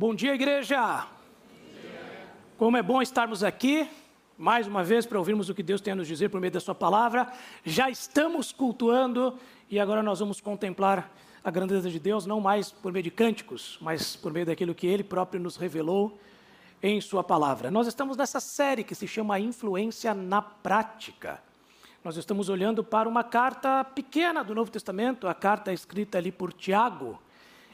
[0.00, 1.06] Bom dia, igreja!
[2.56, 3.86] Como é bom estarmos aqui,
[4.38, 6.58] mais uma vez, para ouvirmos o que Deus tem a nos dizer por meio da
[6.58, 7.30] Sua palavra.
[7.66, 9.38] Já estamos cultuando
[9.68, 11.12] e agora nós vamos contemplar
[11.44, 14.86] a grandeza de Deus, não mais por meio de cânticos, mas por meio daquilo que
[14.86, 16.18] Ele próprio nos revelou
[16.82, 17.70] em Sua palavra.
[17.70, 21.42] Nós estamos nessa série que se chama Influência na Prática.
[22.02, 26.54] Nós estamos olhando para uma carta pequena do Novo Testamento, a carta escrita ali por
[26.54, 27.18] Tiago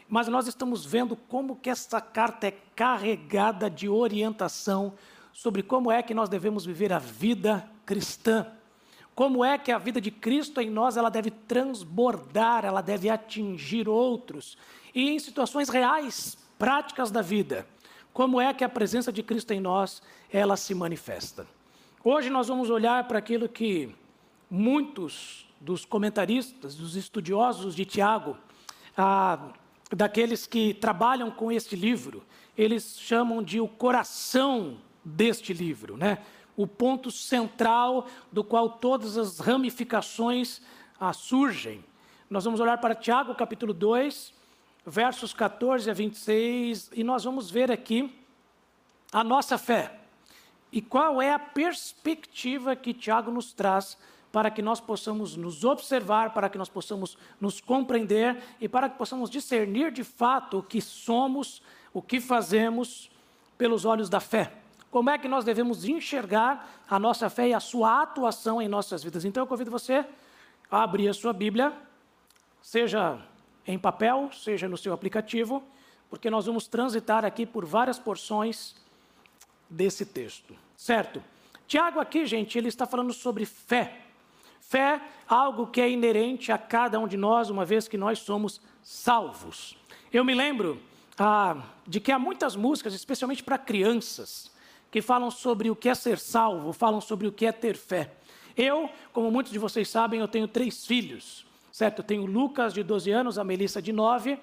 [0.09, 4.95] mas nós estamos vendo como que essa carta é carregada de orientação
[5.32, 8.46] sobre como é que nós devemos viver a vida cristã.
[9.15, 13.88] Como é que a vida de Cristo em nós ela deve transbordar, ela deve atingir
[13.88, 14.59] outros.
[14.95, 17.66] E em situações reais, práticas da vida,
[18.12, 21.46] como é que a presença de Cristo em nós ela se manifesta.
[22.04, 23.95] Hoje nós vamos olhar para aquilo que
[24.51, 28.37] muitos dos comentaristas, dos estudiosos de Tiago,
[28.96, 29.52] ah,
[29.90, 32.24] daqueles que trabalham com este livro,
[32.56, 36.18] eles chamam de o coração deste livro, né?
[36.56, 40.62] o ponto central do qual todas as ramificações
[40.98, 41.84] ah, surgem.
[42.30, 44.32] Nós vamos olhar para Tiago, capítulo 2,
[44.87, 48.12] versos 14 a 26, e nós vamos ver aqui
[49.12, 50.00] a nossa fé.
[50.73, 53.96] E qual é a perspectiva que Tiago nos traz
[54.37, 58.98] para que nós possamos nos observar, para que nós possamos nos compreender e para que
[58.98, 63.10] possamos discernir de fato o que somos, o que fazemos
[63.56, 64.53] pelos olhos da fé.
[64.91, 69.03] Como é que nós devemos enxergar a nossa fé e a sua atuação em nossas
[69.03, 69.25] vidas?
[69.25, 70.04] Então eu convido você
[70.71, 71.72] a abrir a sua Bíblia,
[72.60, 73.19] seja
[73.66, 75.62] em papel, seja no seu aplicativo,
[76.10, 78.76] porque nós vamos transitar aqui por várias porções
[79.71, 81.25] desse texto, certo?
[81.66, 84.03] Tiago aqui, gente, ele está falando sobre fé.
[84.69, 88.60] Fé, algo que é inerente a cada um de nós, uma vez que nós somos
[88.82, 89.76] salvos.
[90.12, 90.82] Eu me lembro
[91.16, 94.50] ah, de que há muitas músicas, especialmente para crianças,
[94.91, 98.12] que falam sobre o que é ser salvo, falam sobre o que é ter fé.
[98.56, 102.00] Eu, como muitos de vocês sabem, eu tenho três filhos, certo?
[102.00, 104.37] Eu tenho o Lucas, de 12 anos, a Melissa, de 9,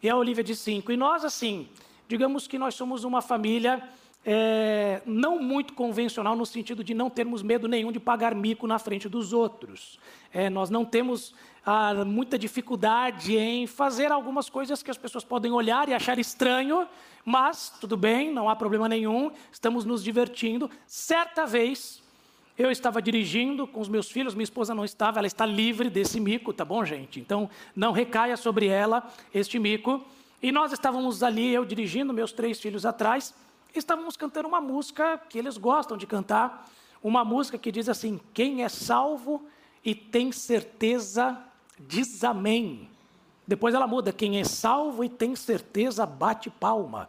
[0.00, 0.92] e a Olivia, de 5.
[0.92, 1.68] E nós, assim,
[2.06, 3.82] digamos que nós somos uma família
[4.24, 8.78] é, não muito convencional no sentido de não termos medo nenhum de pagar mico na
[8.78, 9.98] frente dos outros.
[10.32, 15.52] É, nós não temos ah, muita dificuldade em fazer algumas coisas que as pessoas podem
[15.52, 16.88] olhar e achar estranho,
[17.24, 20.70] mas tudo bem, não há problema nenhum, estamos nos divertindo.
[20.86, 22.02] Certa vez,
[22.56, 26.20] eu estava dirigindo com os meus filhos, minha esposa não estava, ela está livre desse
[26.20, 27.20] mico, tá bom, gente?
[27.20, 30.04] Então, não recaia sobre ela este mico.
[30.42, 33.34] E nós estávamos ali, eu dirigindo, meus três filhos atrás,
[33.74, 36.68] estávamos cantando uma música que eles gostam de cantar,
[37.02, 39.46] uma música que diz assim: Quem é salvo
[39.84, 41.38] e tem certeza,
[41.78, 42.88] diz amém.
[43.46, 47.08] Depois ela muda: Quem é salvo e tem certeza, bate palma.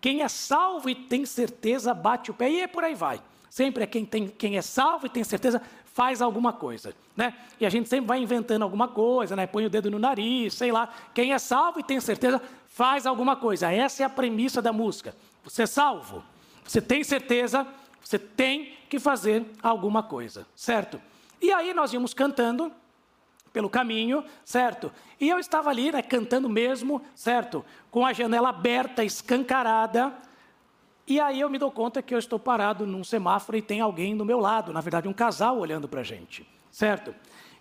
[0.00, 2.50] Quem é salvo e tem certeza, bate o pé.
[2.50, 3.22] E por aí vai.
[3.48, 7.34] Sempre é quem, tem, quem é salvo e tem certeza, faz alguma coisa, né?
[7.60, 9.46] E a gente sempre vai inventando alguma coisa, né?
[9.46, 10.92] Põe o dedo no nariz, sei lá.
[11.14, 13.72] Quem é salvo e tem certeza, faz alguma coisa.
[13.72, 15.14] Essa é a premissa da música.
[15.44, 16.24] Você é salvo,
[16.64, 17.66] você tem certeza,
[18.02, 21.00] você tem que fazer alguma coisa, certo?
[21.40, 22.72] E aí nós íamos cantando
[23.52, 24.90] pelo caminho, certo?
[25.20, 27.64] E eu estava ali, né, cantando mesmo, certo?
[27.90, 30.12] Com a janela aberta, escancarada.
[31.06, 34.16] E aí eu me dou conta que eu estou parado num semáforo e tem alguém
[34.16, 37.14] do meu lado, na verdade um casal olhando para a gente, certo?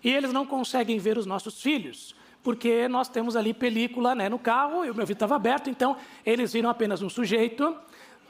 [0.03, 4.37] E eles não conseguem ver os nossos filhos, porque nós temos ali película né, no
[4.37, 5.95] carro, e o meu vidro estava aberto, então
[6.25, 7.75] eles viram apenas um sujeito,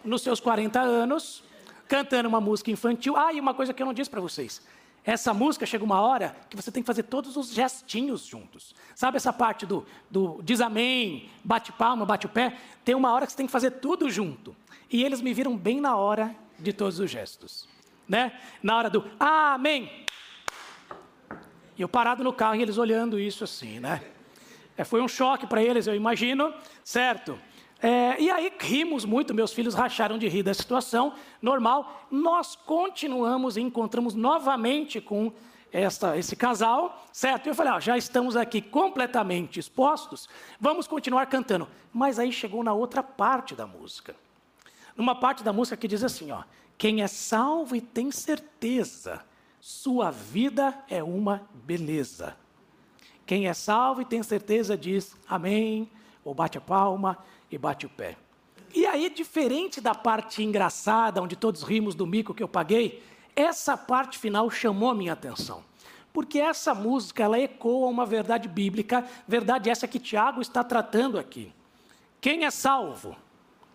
[0.04, 1.44] nos seus 40 anos,
[1.88, 3.18] cantando uma música infantil.
[3.18, 4.62] Ah, e uma coisa que eu não disse para vocês.
[5.06, 8.74] Essa música chega uma hora que você tem que fazer todos os gestinhos juntos.
[8.96, 12.56] Sabe essa parte do, do diz amém, bate palma, bate o pé?
[12.86, 14.56] Tem uma hora que você tem que fazer tudo junto.
[14.90, 17.68] E eles me viram bem na hora de todos os gestos.
[18.08, 18.32] Né?
[18.62, 19.92] Na hora do amém.
[21.78, 24.02] E eu parado no carro e eles olhando isso assim, né?
[24.78, 26.54] É, foi um choque para eles, eu imagino,
[26.84, 27.38] certo?
[27.82, 32.08] É, e aí rimos muito, meus filhos racharam de rir da situação, normal.
[32.10, 35.34] Nós continuamos e encontramos novamente com
[35.72, 37.48] esta, esse casal, certo?
[37.48, 40.30] Eu falei, ó, já estamos aqui completamente expostos,
[40.60, 41.68] vamos continuar cantando.
[41.92, 44.16] Mas aí chegou na outra parte da música.
[44.96, 46.44] Numa parte da música que diz assim, ó,
[46.78, 49.26] quem é salvo e tem certeza
[49.66, 52.36] sua vida é uma beleza.
[53.26, 55.90] Quem é salvo e tem certeza diz amém,
[56.22, 57.18] ou bate a palma
[57.50, 58.18] e bate o pé.
[58.76, 63.02] E aí, diferente da parte engraçada, onde todos rimos do mico que eu paguei,
[63.34, 65.64] essa parte final chamou a minha atenção.
[66.12, 71.54] Porque essa música, ela ecoa uma verdade bíblica, verdade essa que Tiago está tratando aqui.
[72.20, 73.16] Quem é salvo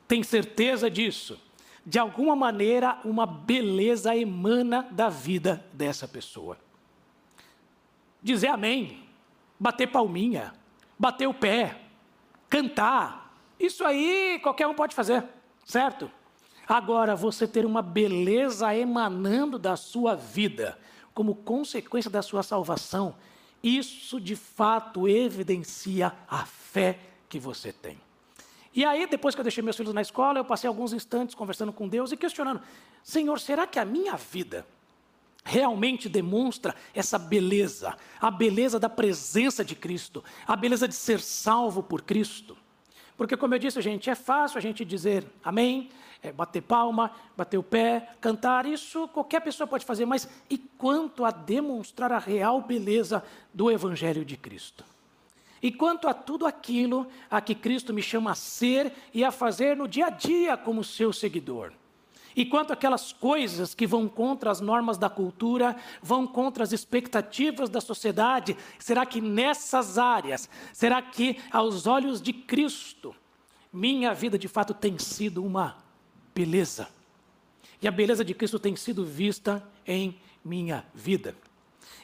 [0.06, 1.40] tem certeza disso.
[1.88, 6.58] De alguma maneira, uma beleza emana da vida dessa pessoa.
[8.22, 9.08] Dizer amém,
[9.58, 10.52] bater palminha,
[10.98, 11.80] bater o pé,
[12.46, 15.24] cantar, isso aí qualquer um pode fazer,
[15.64, 16.10] certo?
[16.66, 20.78] Agora, você ter uma beleza emanando da sua vida,
[21.14, 23.14] como consequência da sua salvação,
[23.62, 26.98] isso de fato evidencia a fé
[27.30, 27.98] que você tem.
[28.78, 31.72] E aí, depois que eu deixei meus filhos na escola, eu passei alguns instantes conversando
[31.72, 32.60] com Deus e questionando:
[33.02, 34.64] Senhor, será que a minha vida
[35.42, 41.82] realmente demonstra essa beleza, a beleza da presença de Cristo, a beleza de ser salvo
[41.82, 42.56] por Cristo?
[43.16, 45.90] Porque, como eu disse, gente, é fácil a gente dizer amém,
[46.22, 51.24] é bater palma, bater o pé, cantar, isso qualquer pessoa pode fazer, mas e quanto
[51.24, 54.84] a demonstrar a real beleza do Evangelho de Cristo?
[55.62, 59.76] E quanto a tudo aquilo a que Cristo me chama a ser e a fazer
[59.76, 61.72] no dia a dia como seu seguidor?
[62.36, 67.68] E quanto aquelas coisas que vão contra as normas da cultura, vão contra as expectativas
[67.68, 73.12] da sociedade, será que nessas áreas, será que aos olhos de Cristo,
[73.72, 75.78] minha vida de fato tem sido uma
[76.32, 76.88] beleza?
[77.82, 81.34] E a beleza de Cristo tem sido vista em minha vida.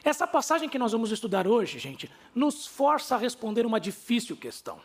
[0.03, 4.81] Essa passagem que nós vamos estudar hoje, gente, nos força a responder uma difícil questão.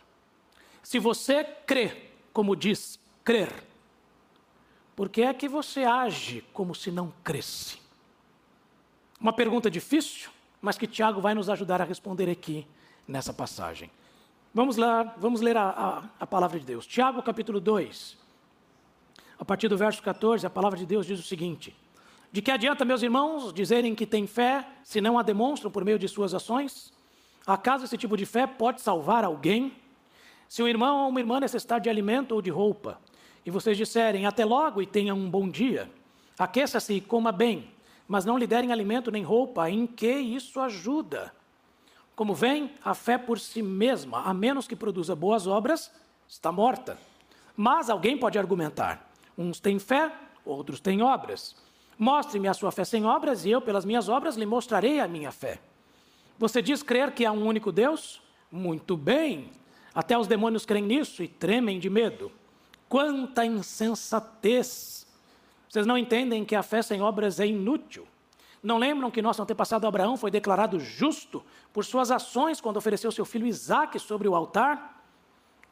[0.81, 3.51] Se você crê, como diz crer,
[4.95, 7.77] por que é que você age como se não cresce?
[9.19, 10.29] Uma pergunta difícil,
[10.61, 12.65] mas que Tiago vai nos ajudar a responder aqui
[13.07, 13.91] nessa passagem.
[14.53, 16.85] Vamos lá, vamos ler a, a, a palavra de Deus.
[16.85, 18.17] Tiago capítulo 2.
[19.37, 21.75] A partir do verso 14, a palavra de Deus diz o seguinte:
[22.31, 25.97] De que adianta, meus irmãos, dizerem que têm fé, se não a demonstram por meio
[25.97, 26.93] de suas ações?
[27.45, 29.73] Acaso esse tipo de fé pode salvar alguém?
[30.47, 32.99] Se um irmão ou uma irmã necessitar de alimento ou de roupa,
[33.43, 35.89] e vocês disserem até logo e tenha um bom dia,
[36.37, 37.71] aqueça-se e coma bem,
[38.07, 41.33] mas não lhe derem alimento nem roupa, em que isso ajuda?
[42.15, 45.91] Como vem, a fé por si mesma, a menos que produza boas obras,
[46.27, 46.99] está morta.
[47.57, 50.11] Mas alguém pode argumentar: uns têm fé,
[50.45, 51.55] outros têm obras.
[51.99, 55.33] Mostre-me a sua fé sem obras, e eu, pelas minhas obras, lhe mostrarei a minha
[55.33, 55.59] fé.
[56.37, 58.21] Você diz crer que há um único Deus?
[58.49, 59.51] Muito bem.
[59.93, 62.31] Até os demônios creem nisso e tremem de medo.
[62.87, 65.05] Quanta insensatez!
[65.67, 68.07] Vocês não entendem que a fé sem obras é inútil.
[68.63, 71.43] Não lembram que nosso antepassado Abraão foi declarado justo
[71.73, 75.03] por suas ações quando ofereceu seu filho Isaque sobre o altar?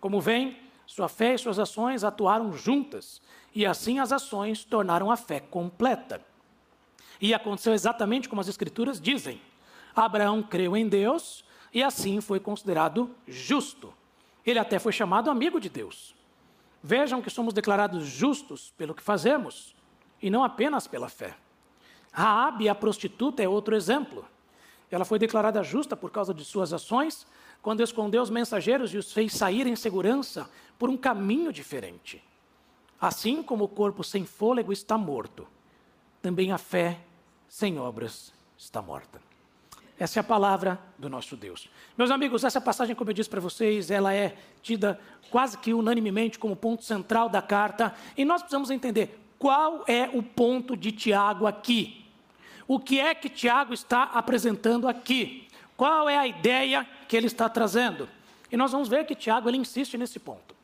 [0.02, 3.22] Como vem, sua fé e suas ações atuaram juntas,
[3.54, 6.26] e assim as ações tornaram a fé completa.
[7.20, 9.42] E aconteceu exatamente como as Escrituras dizem:
[9.96, 11.44] Abraão creu em Deus
[11.74, 13.94] e assim foi considerado justo.
[14.46, 16.16] Ele até foi chamado amigo de Deus.
[16.82, 19.76] Vejam que somos declarados justos pelo que fazemos
[20.22, 21.36] e não apenas pela fé.
[22.14, 24.26] Raabe, a prostituta, é outro exemplo.
[24.90, 27.28] Ela foi declarada justa por causa de suas ações,
[27.62, 32.24] quando escondeu os mensageiros e os fez sair em segurança por um caminho diferente.
[33.00, 35.48] Assim como o corpo sem fôlego está morto,
[36.22, 37.00] também a fé
[37.48, 39.22] sem obras está morta.
[40.00, 41.70] Essa é a palavra do nosso Deus.
[41.98, 45.00] Meus amigos, essa passagem, como eu disse para vocês, ela é tida
[45.32, 50.22] quase que unanimemente como ponto central da carta, e nós precisamos entender qual é o
[50.22, 52.06] ponto de Tiago aqui.
[52.68, 55.47] O que é que Tiago está apresentando aqui?
[55.78, 58.10] Qual é a ideia que ele está trazendo?
[58.52, 60.58] E nós vamos ver que Tiago ele insiste nesse ponto.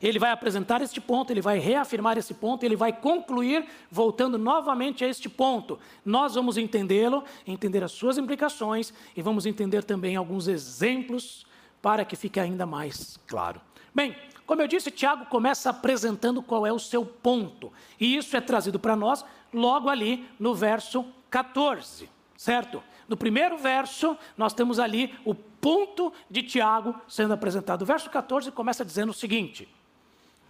[0.00, 5.04] Ele vai apresentar este ponto, ele vai reafirmar esse ponto, ele vai concluir voltando novamente
[5.04, 5.78] a este ponto.
[6.04, 11.46] Nós vamos entendê-lo, entender as suas implicações e vamos entender também alguns exemplos
[11.80, 13.60] para que fique ainda mais claro.
[13.94, 18.40] Bem, como eu disse, Tiago começa apresentando qual é o seu ponto, e isso é
[18.40, 22.82] trazido para nós logo ali no verso 14, certo?
[23.12, 27.82] No primeiro verso, nós temos ali o ponto de Tiago sendo apresentado.
[27.82, 29.68] O verso 14 começa dizendo o seguinte: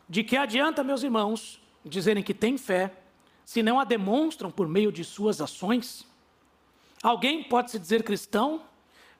[0.08, 2.92] de que adianta, meus irmãos, dizerem que têm fé,
[3.44, 6.06] se não a demonstram por meio de suas ações?
[7.02, 8.62] Alguém pode se dizer cristão,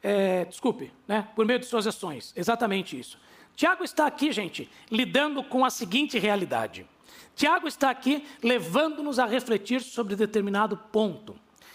[0.00, 3.18] é, desculpe, né, por meio de suas ações, exatamente isso.
[3.56, 6.86] Tiago está aqui, gente, lidando com a seguinte realidade.
[7.34, 11.34] Tiago está aqui levando-nos a refletir sobre determinado ponto.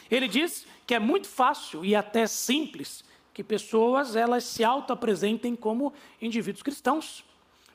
[0.10, 5.94] Ele diz que é muito fácil e até simples que pessoas elas se auto-apresentem como
[6.22, 7.24] indivíduos cristãos,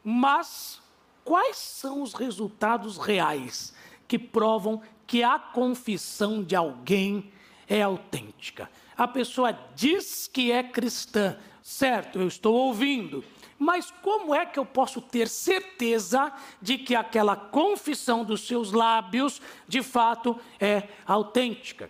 [0.03, 0.83] mas
[1.25, 3.75] Quais são os resultados reais
[4.09, 7.33] que provam que a confissão de alguém
[7.69, 8.69] é autêntica?
[8.97, 13.25] A pessoa diz que é cristã, certo, eu estou ouvindo,
[13.57, 19.41] Mas como é que eu posso ter certeza de que aquela confissão dos seus lábios
[19.69, 21.89] de fato é autêntica?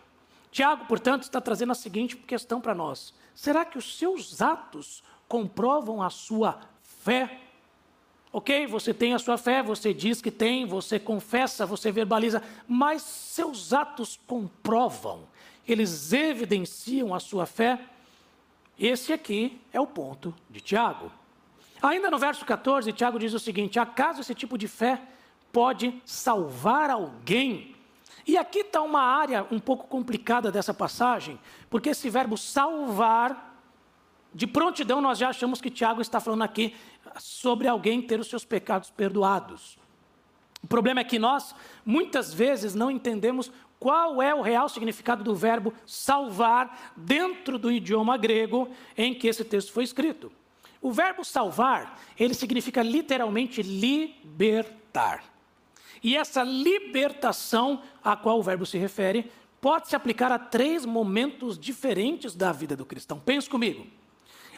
[0.52, 6.02] Tiago, portanto, está trazendo a seguinte questão para nós: será que os seus atos comprovam
[6.02, 7.40] a sua fé?
[8.30, 13.02] Ok, você tem a sua fé, você diz que tem, você confessa, você verbaliza, mas
[13.02, 15.24] seus atos comprovam,
[15.66, 17.78] eles evidenciam a sua fé?
[18.78, 21.10] Esse aqui é o ponto de Tiago.
[21.82, 25.00] Ainda no verso 14, Tiago diz o seguinte: acaso esse tipo de fé
[25.50, 27.74] pode salvar alguém?
[28.26, 31.38] E aqui está uma área um pouco complicada dessa passagem,
[31.68, 33.50] porque esse verbo salvar
[34.34, 36.74] de prontidão, nós já achamos que Tiago está falando aqui
[37.18, 39.78] sobre alguém ter os seus pecados perdoados.
[40.62, 45.34] O problema é que nós, muitas vezes, não entendemos qual é o real significado do
[45.34, 50.30] verbo salvar dentro do idioma grego em que esse texto foi escrito.
[50.80, 55.24] O verbo salvar, ele significa literalmente libertar.
[56.02, 59.30] E essa libertação a qual o verbo se refere
[59.60, 63.20] pode se aplicar a três momentos diferentes da vida do cristão.
[63.20, 63.86] Pense comigo.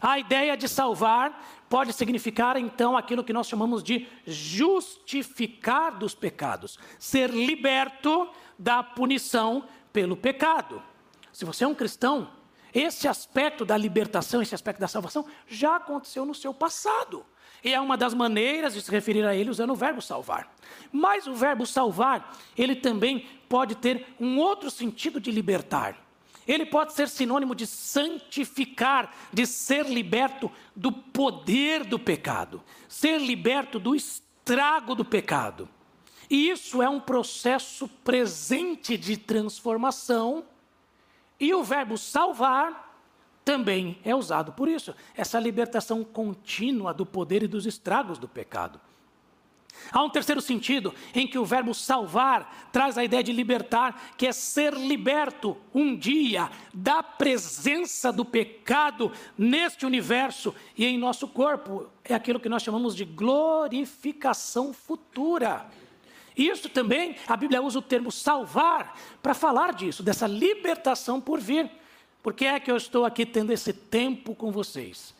[0.00, 6.78] A ideia de salvar pode significar então aquilo que nós chamamos de justificar dos pecados,
[6.98, 10.82] ser liberto da punição pelo pecado.
[11.32, 12.30] Se você é um cristão,
[12.72, 17.24] esse aspecto da libertação, esse aspecto da salvação já aconteceu no seu passado.
[17.64, 20.54] E é uma das maneiras de se referir a ele usando o verbo salvar.
[20.92, 25.96] Mas o verbo salvar, ele também pode ter um outro sentido de libertar.
[26.46, 33.78] Ele pode ser sinônimo de santificar, de ser liberto do poder do pecado, ser liberto
[33.78, 35.66] do estrago do pecado.
[36.28, 40.44] E isso é um processo presente de transformação,
[41.40, 42.93] e o verbo salvar
[43.44, 48.80] também é usado por isso essa libertação contínua do poder e dos estragos do pecado.
[49.92, 54.26] Há um terceiro sentido em que o verbo salvar traz a ideia de libertar, que
[54.26, 61.88] é ser liberto um dia da presença do pecado neste universo e em nosso corpo.
[62.04, 65.66] É aquilo que nós chamamos de glorificação futura.
[66.36, 71.70] Isso também, a Bíblia usa o termo salvar para falar disso, dessa libertação por vir.
[72.24, 75.14] Por que é que eu estou aqui tendo esse tempo com vocês?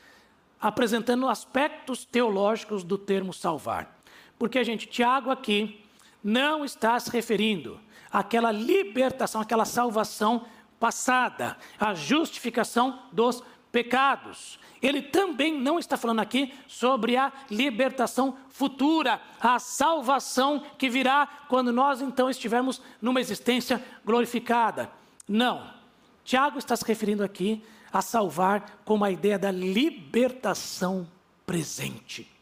[0.58, 4.00] Apresentando aspectos teológicos do termo salvar.
[4.38, 5.84] Porque, gente, Tiago aqui
[6.22, 7.78] não está se referindo
[8.10, 10.46] àquela libertação, àquela salvação
[10.80, 14.58] passada, à justificação dos pecados.
[14.80, 21.70] Ele também não está falando aqui sobre a libertação futura, a salvação que virá quando
[21.70, 24.90] nós então estivermos numa existência glorificada.
[25.28, 25.83] Não.
[26.24, 27.62] Tiago está se referindo aqui
[27.92, 31.06] a salvar com a ideia da libertação
[31.46, 32.34] presente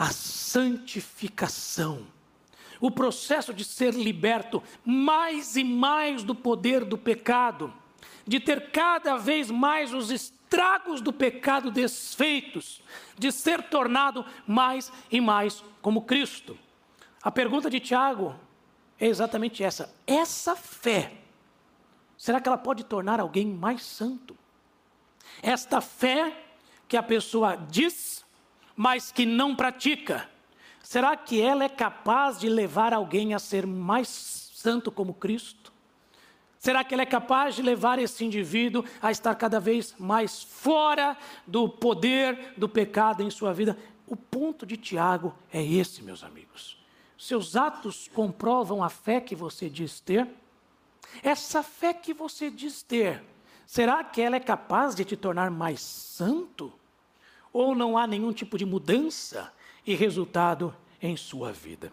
[0.00, 2.06] a santificação.
[2.80, 7.70] O processo de ser liberto mais e mais do poder do pecado,
[8.26, 12.80] de ter cada vez mais os estragos do pecado desfeitos,
[13.18, 16.58] de ser tornado mais e mais como Cristo.
[17.22, 18.34] A pergunta de Tiago
[18.98, 21.12] é exatamente essa: essa fé,
[22.20, 24.36] será que ela pode tornar alguém mais santo?
[25.42, 26.44] Esta fé
[26.86, 28.22] que a pessoa diz
[28.76, 30.28] mas que não pratica,
[30.82, 35.72] será que ela é capaz de levar alguém a ser mais santo como Cristo?
[36.58, 41.16] Será que ela é capaz de levar esse indivíduo a estar cada vez mais fora
[41.46, 43.78] do poder do pecado em sua vida?
[44.06, 46.78] O ponto de Tiago é esse, meus amigos.
[47.16, 50.26] Seus atos comprovam a fé que você diz ter?
[51.22, 53.22] Essa fé que você diz ter,
[53.66, 56.72] será que ela é capaz de te tornar mais santo?
[57.52, 59.52] ou não há nenhum tipo de mudança
[59.86, 61.92] e resultado em sua vida.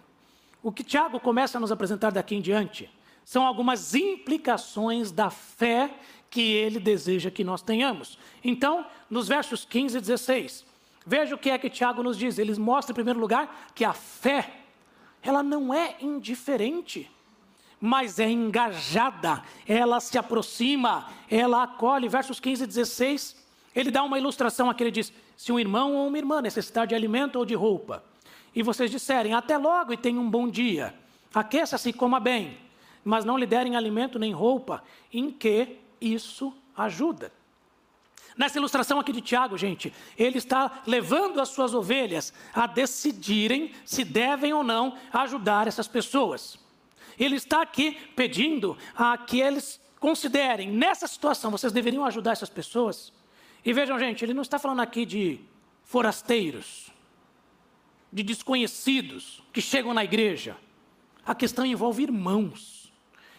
[0.61, 2.89] O que Tiago começa a nos apresentar daqui em diante
[3.23, 5.93] são algumas implicações da fé
[6.29, 8.17] que ele deseja que nós tenhamos.
[8.43, 10.65] Então, nos versos 15 e 16,
[11.05, 12.37] veja o que é que Tiago nos diz.
[12.37, 14.61] Ele mostra, em primeiro lugar, que a fé,
[15.21, 17.09] ela não é indiferente,
[17.79, 22.09] mas é engajada, ela se aproxima, ela acolhe.
[22.09, 26.07] Versos 15 e 16, ele dá uma ilustração aqui, ele diz: se um irmão ou
[26.07, 28.03] uma irmã necessitar de alimento ou de roupa,
[28.55, 30.95] e vocês disserem, até logo e tenha um bom dia,
[31.33, 32.57] aqueça-se e coma bem,
[33.05, 37.31] mas não lhe derem alimento nem roupa, em que isso ajuda?
[38.35, 44.03] Nessa ilustração aqui de Tiago, gente, ele está levando as suas ovelhas a decidirem se
[44.03, 46.59] devem ou não ajudar essas pessoas.
[47.19, 53.11] Ele está aqui pedindo a que eles considerem, nessa situação, vocês deveriam ajudar essas pessoas.
[53.65, 55.39] E vejam, gente, ele não está falando aqui de
[55.83, 56.91] forasteiros,
[58.11, 60.55] de desconhecidos que chegam na igreja.
[61.25, 62.93] A questão envolve irmãos.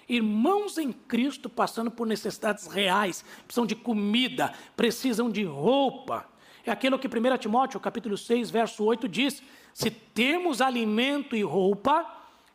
[0.09, 6.27] Irmãos em Cristo passando por necessidades reais, precisam de comida, precisam de roupa.
[6.65, 9.43] É aquilo que 1 Timóteo, capítulo 6, verso 8 diz:
[9.79, 12.05] se temos alimento e roupa,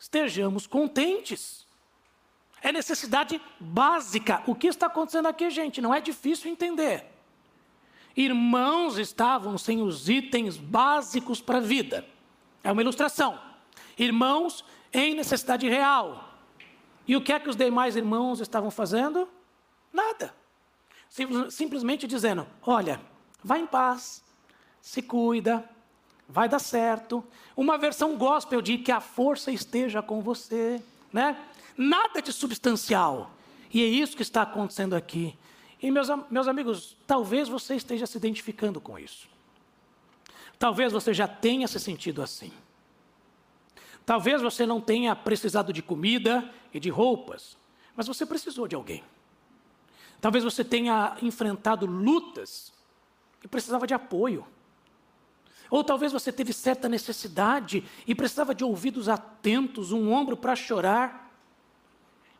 [0.03, 1.65] estejamos contentes.
[2.62, 4.43] É necessidade básica.
[4.45, 5.81] O que está acontecendo aqui, gente?
[5.81, 7.05] Não é difícil entender.
[8.15, 12.05] Irmãos estavam sem os itens básicos para a vida.
[12.62, 13.39] É uma ilustração.
[13.98, 16.38] Irmãos em necessidade real.
[17.07, 19.27] E o que é que os demais irmãos estavam fazendo?
[19.91, 20.36] Nada.
[21.50, 23.00] simplesmente dizendo: olha,
[23.41, 24.22] vá em paz,
[24.81, 25.67] se cuida,
[26.27, 27.24] vai dar certo.
[27.56, 31.38] Uma versão gospel de que a força esteja com você, né?
[31.77, 33.32] Nada de substancial.
[33.74, 35.36] E é isso que está acontecendo aqui.
[35.82, 39.27] E meus, meus amigos, talvez você esteja se identificando com isso.
[40.58, 42.51] Talvez você já tenha se sentido assim.
[44.06, 47.58] Talvez você não tenha precisado de comida e de roupas,
[47.96, 49.03] mas você precisou de alguém.
[50.22, 52.72] Talvez você tenha enfrentado lutas
[53.44, 54.46] e precisava de apoio.
[55.74, 61.32] Ou talvez você teve certa necessidade e precisava de ouvidos atentos, um ombro para chorar.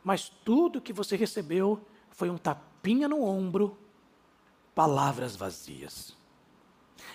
[0.04, 3.76] Mas tudo que você recebeu foi um tapinha no ombro,
[4.72, 6.16] palavras vazias.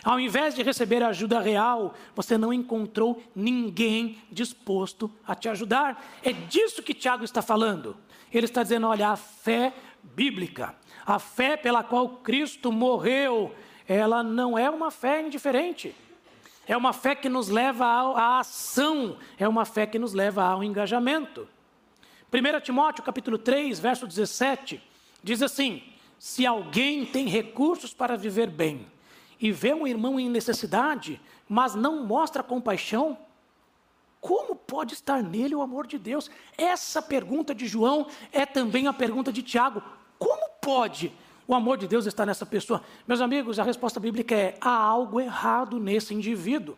[0.03, 6.05] Ao invés de receber ajuda real, você não encontrou ninguém disposto a te ajudar.
[6.21, 7.95] É disso que Tiago está falando.
[8.29, 9.73] Ele está dizendo: olha, a fé
[10.03, 13.55] bíblica, a fé pela qual Cristo morreu,
[13.87, 15.95] ela não é uma fé indiferente.
[16.69, 20.63] É uma fé que nos leva à ação, é uma fé que nos leva ao
[20.63, 21.49] engajamento.
[22.31, 24.79] 1 Timóteo capítulo 3, verso 17,
[25.23, 25.81] Diz assim:
[26.19, 28.85] se alguém tem recursos para viver bem
[29.41, 33.17] e vê um irmão em necessidade, mas não mostra compaixão,
[34.21, 36.29] como pode estar nele o amor de Deus?
[36.55, 39.81] Essa pergunta de João é também a pergunta de Tiago:
[40.19, 41.11] como pode
[41.49, 42.83] o amor de Deus estar nessa pessoa?
[43.07, 46.77] Meus amigos, a resposta bíblica é: há algo errado nesse indivíduo.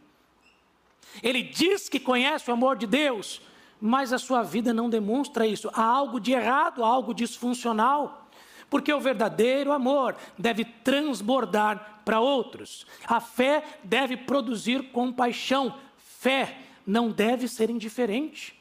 [1.22, 3.42] Ele diz que conhece o amor de Deus,
[3.82, 5.70] mas a sua vida não demonstra isso.
[5.74, 8.30] Há algo de errado, há algo disfuncional.
[8.70, 12.88] Porque o verdadeiro amor deve transbordar para outros.
[13.06, 15.78] A fé deve produzir compaixão.
[15.98, 18.58] Fé não deve ser indiferente,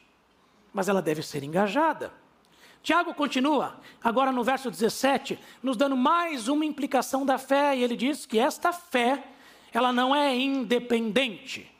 [0.73, 2.11] mas ela deve ser engajada.
[2.83, 7.95] Tiago continua, agora no verso 17, nos dando mais uma implicação da fé, e ele
[7.95, 9.23] diz que esta fé,
[9.71, 11.71] ela não é independente,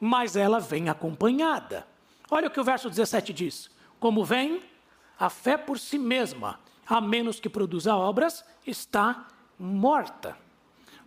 [0.00, 1.86] mas ela vem acompanhada.
[2.30, 4.62] Olha o que o verso 17 diz: Como vem?
[5.18, 6.58] A fé por si mesma
[6.90, 10.36] a menos que produza obras, está morta.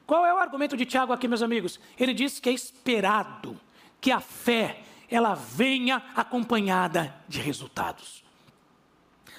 [0.07, 1.77] Qual é o argumento de Tiago aqui, meus amigos?
[1.99, 3.59] Ele diz que é esperado
[3.99, 8.22] que a fé ela venha acompanhada de resultados.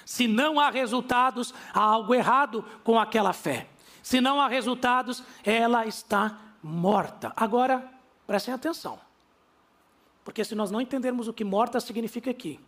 [0.05, 3.67] Se não há resultados, há algo errado com aquela fé.
[4.03, 7.33] Se não há resultados, ela está morta.
[7.35, 7.91] Agora,
[8.27, 8.99] prestem atenção.
[10.23, 12.59] Porque se nós não entendermos o que morta significa aqui,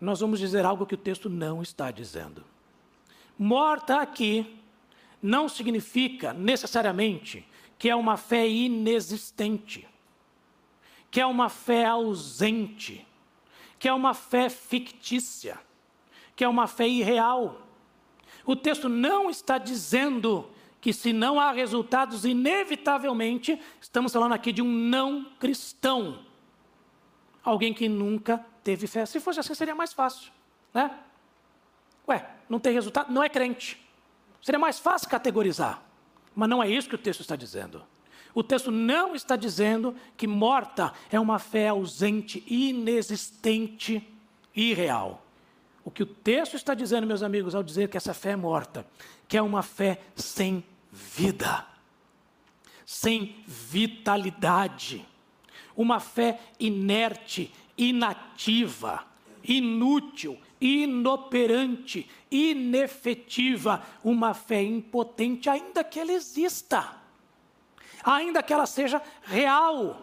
[0.00, 2.44] nós vamos dizer algo que o texto não está dizendo.
[3.38, 4.60] Morta aqui
[5.22, 7.46] não significa necessariamente
[7.78, 9.88] que é uma fé inexistente,
[11.10, 13.06] que é uma fé ausente,
[13.78, 15.58] que é uma fé fictícia,
[16.38, 17.66] que é uma fé irreal.
[18.46, 20.48] O texto não está dizendo
[20.80, 26.20] que se não há resultados, inevitavelmente, estamos falando aqui de um não cristão.
[27.42, 29.04] Alguém que nunca teve fé.
[29.04, 30.30] Se fosse assim, seria mais fácil,
[30.72, 30.96] né?
[32.06, 33.12] Ué, não tem resultado?
[33.12, 33.84] Não é crente.
[34.40, 35.82] Seria mais fácil categorizar.
[36.36, 37.82] Mas não é isso que o texto está dizendo.
[38.32, 44.08] O texto não está dizendo que morta é uma fé ausente, inexistente,
[44.54, 45.24] irreal.
[45.88, 48.86] O que o texto está dizendo, meus amigos, ao dizer que essa fé é morta,
[49.26, 51.66] que é uma fé sem vida,
[52.84, 55.02] sem vitalidade,
[55.74, 59.02] uma fé inerte, inativa,
[59.42, 66.96] inútil, inoperante, inefetiva, uma fé impotente, ainda que ela exista,
[68.04, 70.02] ainda que ela seja real,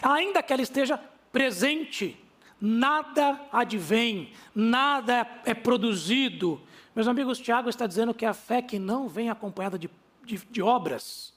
[0.00, 0.96] ainda que ela esteja
[1.32, 2.27] presente,
[2.60, 6.60] nada advém, nada é produzido.
[6.94, 9.90] Meus amigos, Tiago está dizendo que a fé que não vem acompanhada de,
[10.24, 11.32] de, de obras,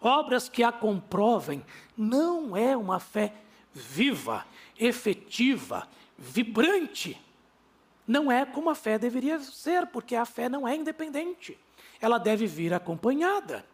[0.00, 1.64] obras que a comprovem,
[1.96, 3.32] não é uma fé
[3.72, 4.46] viva,
[4.78, 7.18] efetiva, vibrante
[8.10, 11.56] não é como a fé deveria ser, porque a fé não é independente.
[12.00, 13.64] Ela deve vir acompanhada.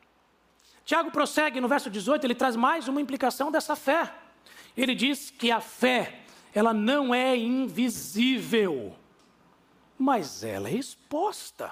[0.85, 4.13] Tiago prossegue no verso 18, ele traz mais uma implicação dessa fé.
[4.77, 6.21] Ele diz que a fé,
[6.57, 8.97] ela não é invisível,
[9.99, 11.71] mas ela é exposta.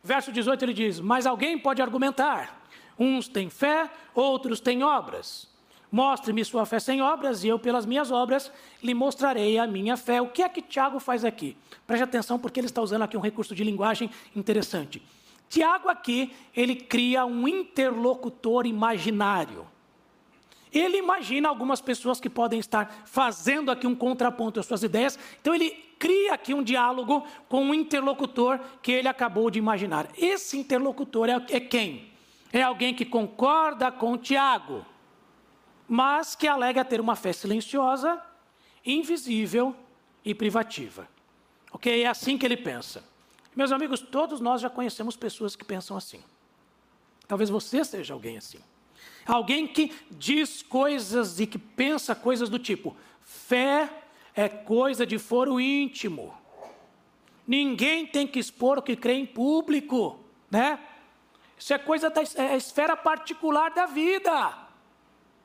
[0.00, 2.62] Verso 18 ele diz: Mas alguém pode argumentar.
[2.96, 5.48] Uns têm fé, outros têm obras.
[5.90, 10.22] Mostre-me sua fé sem obras, e eu, pelas minhas obras, lhe mostrarei a minha fé.
[10.22, 11.56] O que é que Tiago faz aqui?
[11.84, 15.02] Preste atenção, porque ele está usando aqui um recurso de linguagem interessante.
[15.48, 19.66] Tiago, aqui, ele cria um interlocutor imaginário.
[20.72, 25.54] Ele imagina algumas pessoas que podem estar fazendo aqui um contraponto às suas ideias, então
[25.54, 30.08] ele cria aqui um diálogo com um interlocutor que ele acabou de imaginar.
[30.16, 32.10] Esse interlocutor é, é quem?
[32.52, 34.86] É alguém que concorda com Tiago
[35.92, 38.22] mas que alega ter uma fé silenciosa,
[38.86, 39.74] invisível
[40.24, 41.08] e privativa.
[41.72, 42.04] Ok?
[42.04, 43.02] É assim que ele pensa.
[43.56, 46.22] Meus amigos, todos nós já conhecemos pessoas que pensam assim.
[47.26, 48.60] Talvez você seja alguém assim.
[49.26, 53.88] Alguém que diz coisas e que pensa coisas do tipo: fé
[54.34, 56.34] é coisa de foro íntimo.
[57.46, 60.78] Ninguém tem que expor o que crê em público, né?
[61.58, 64.56] Isso é coisa da é esfera particular da vida.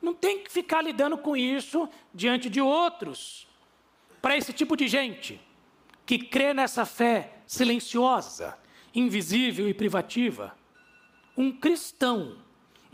[0.00, 3.46] Não tem que ficar lidando com isso diante de outros.
[4.22, 5.40] Para esse tipo de gente
[6.06, 8.56] que crê nessa fé silenciosa,
[8.94, 10.56] invisível e privativa,
[11.36, 12.38] um cristão,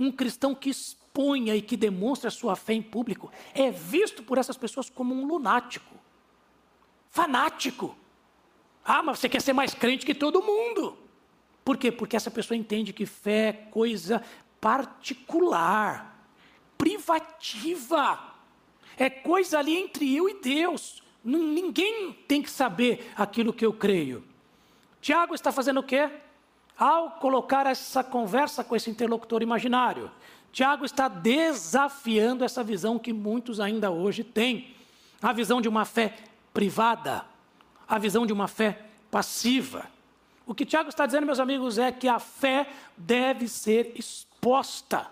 [0.02, 4.56] um cristão que exponha e que demonstra sua fé em público, é visto por essas
[4.56, 5.94] pessoas como um lunático,
[7.10, 7.96] fanático.
[8.84, 10.98] Ah, mas você quer ser mais crente que todo mundo.
[11.64, 11.92] Por quê?
[11.92, 14.22] Porque essa pessoa entende que fé é coisa
[14.60, 16.12] particular
[16.76, 18.18] privativa.
[18.96, 21.02] É coisa ali entre eu e Deus.
[21.24, 24.24] Ninguém tem que saber aquilo que eu creio.
[25.00, 26.10] Tiago está fazendo o quê?
[26.78, 30.10] Ao colocar essa conversa com esse interlocutor imaginário,
[30.52, 34.74] Tiago está desafiando essa visão que muitos ainda hoje têm.
[35.20, 36.14] A visão de uma fé
[36.52, 37.24] privada,
[37.88, 39.86] a visão de uma fé passiva.
[40.44, 45.10] O que Tiago está dizendo, meus amigos, é que a fé deve ser exposta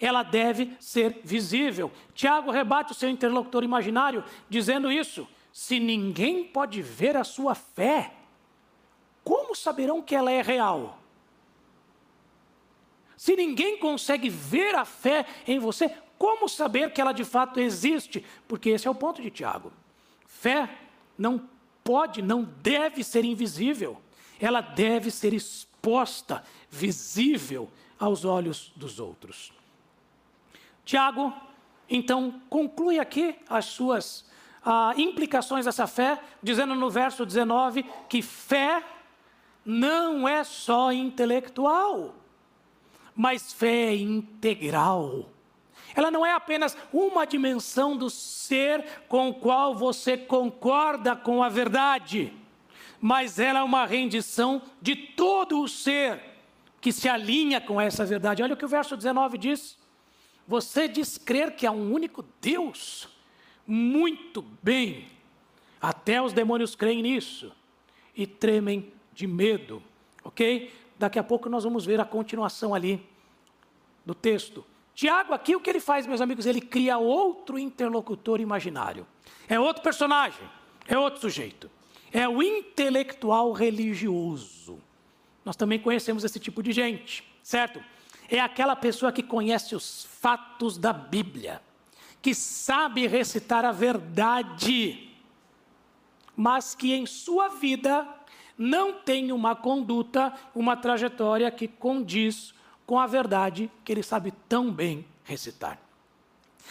[0.00, 1.90] ela deve ser visível.
[2.14, 8.12] Tiago rebate o seu interlocutor imaginário dizendo isso: se ninguém pode ver a sua fé,
[9.54, 10.98] como saberão que ela é real?
[13.16, 15.88] Se ninguém consegue ver a fé em você,
[16.18, 18.24] como saber que ela de fato existe?
[18.48, 19.72] Porque esse é o ponto de Tiago.
[20.26, 20.68] Fé
[21.16, 21.48] não
[21.84, 24.00] pode, não deve ser invisível.
[24.40, 29.52] Ela deve ser exposta, visível aos olhos dos outros.
[30.84, 31.32] Tiago,
[31.88, 34.26] então, conclui aqui as suas
[34.64, 38.82] ah, implicações dessa fé, dizendo no verso 19 que fé
[39.64, 42.14] não é só intelectual,
[43.14, 45.30] mas fé integral.
[45.94, 51.48] Ela não é apenas uma dimensão do ser com o qual você concorda com a
[51.48, 52.32] verdade,
[53.00, 56.20] mas ela é uma rendição de todo o ser
[56.80, 58.42] que se alinha com essa verdade.
[58.42, 59.78] Olha o que o verso 19 diz.
[60.46, 63.08] Você diz crer que há um único Deus?
[63.66, 65.06] Muito bem.
[65.80, 67.52] Até os demônios creem nisso
[68.16, 69.82] e tremem de medo,
[70.22, 70.72] ok?
[70.98, 73.04] Daqui a pouco nós vamos ver a continuação ali
[74.04, 74.64] do texto.
[74.94, 76.46] Tiago, aqui o que ele faz, meus amigos?
[76.46, 79.06] Ele cria outro interlocutor imaginário.
[79.48, 80.48] É outro personagem,
[80.86, 81.70] é outro sujeito.
[82.12, 84.78] É o intelectual religioso.
[85.44, 87.82] Nós também conhecemos esse tipo de gente, certo?
[88.28, 91.60] é aquela pessoa que conhece os fatos da Bíblia,
[92.22, 95.10] que sabe recitar a verdade,
[96.34, 98.06] mas que em sua vida
[98.56, 102.54] não tem uma conduta, uma trajetória que condiz
[102.86, 105.78] com a verdade que ele sabe tão bem recitar.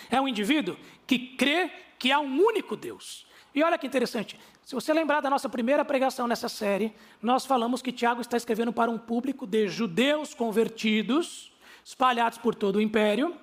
[0.09, 3.25] É um indivíduo que crê que há um único Deus.
[3.53, 7.81] E olha que interessante, se você lembrar da nossa primeira pregação nessa série, nós falamos
[7.81, 11.51] que Tiago está escrevendo para um público de judeus convertidos,
[11.83, 13.35] espalhados por todo o império,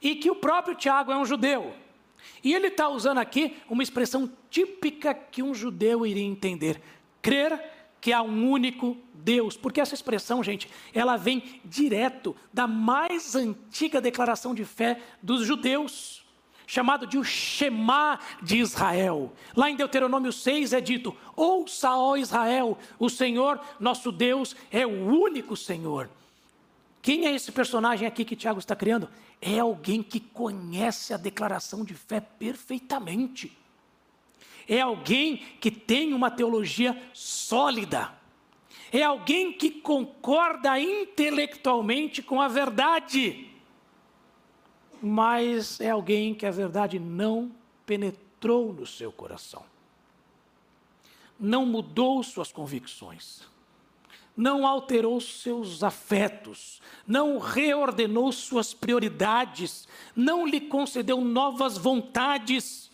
[0.00, 1.72] e que o próprio Tiago é um judeu.
[2.42, 6.80] E ele está usando aqui uma expressão típica que um judeu iria entender:
[7.22, 7.58] crer
[8.00, 9.56] que há um único Deus.
[9.56, 16.22] Porque essa expressão, gente, ela vem direto da mais antiga declaração de fé dos judeus
[16.66, 19.32] chamado de o Shema de Israel.
[19.54, 25.06] Lá em Deuteronômio 6 é dito: Ouça, ó Israel, o Senhor, nosso Deus, é o
[25.06, 26.08] único Senhor.
[27.02, 29.08] Quem é esse personagem aqui que Tiago está criando?
[29.40, 33.54] É alguém que conhece a declaração de fé perfeitamente.
[34.68, 38.12] É alguém que tem uma teologia sólida.
[38.92, 43.48] é alguém que concorda intelectualmente com a verdade,
[45.02, 47.50] mas é alguém que a verdade não
[47.86, 49.64] penetrou no seu coração,
[51.40, 53.40] não mudou suas convicções,
[54.36, 62.91] não alterou seus afetos, não reordenou suas prioridades, não lhe concedeu novas vontades.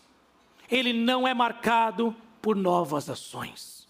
[0.70, 3.88] Ele não é marcado por novas ações.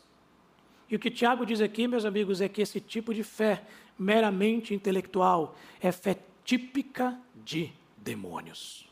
[0.91, 3.62] E o que Tiago diz aqui, meus amigos, é que esse tipo de fé
[3.99, 8.88] meramente intelectual é fé típica de demônios.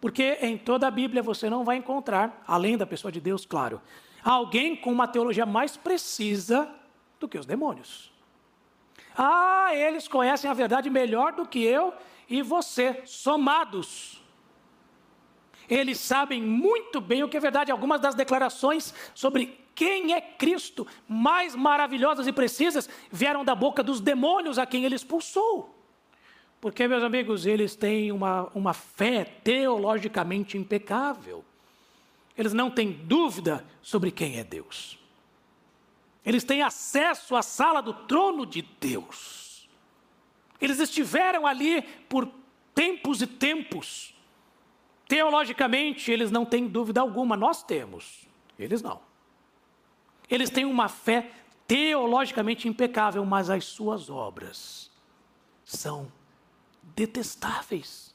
[0.00, 3.80] Porque em toda a Bíblia você não vai encontrar, além da pessoa de Deus, claro,
[4.22, 6.68] alguém com uma teologia mais precisa
[7.18, 8.12] do que os demônios.
[9.16, 11.92] Ah, eles conhecem a verdade melhor do que eu
[12.28, 14.22] e você, somados.
[15.68, 17.70] Eles sabem muito bem o que é verdade.
[17.70, 24.00] Algumas das declarações sobre quem é Cristo, mais maravilhosas e precisas, vieram da boca dos
[24.00, 25.74] demônios a quem ele expulsou.
[26.60, 31.44] Porque, meus amigos, eles têm uma, uma fé teologicamente impecável.
[32.36, 34.98] Eles não têm dúvida sobre quem é Deus.
[36.24, 39.68] Eles têm acesso à sala do trono de Deus.
[40.60, 42.28] Eles estiveram ali por
[42.74, 44.14] tempos e tempos.
[45.08, 49.00] Teologicamente, eles não têm dúvida alguma, nós temos, eles não.
[50.30, 51.30] Eles têm uma fé
[51.66, 54.90] teologicamente impecável, mas as suas obras
[55.64, 56.12] são
[56.94, 58.14] detestáveis.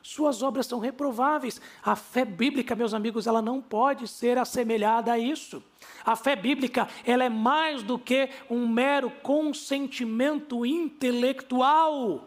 [0.00, 1.60] Suas obras são reprováveis.
[1.82, 5.60] A fé bíblica, meus amigos, ela não pode ser assemelhada a isso.
[6.04, 12.24] A fé bíblica, ela é mais do que um mero consentimento intelectual.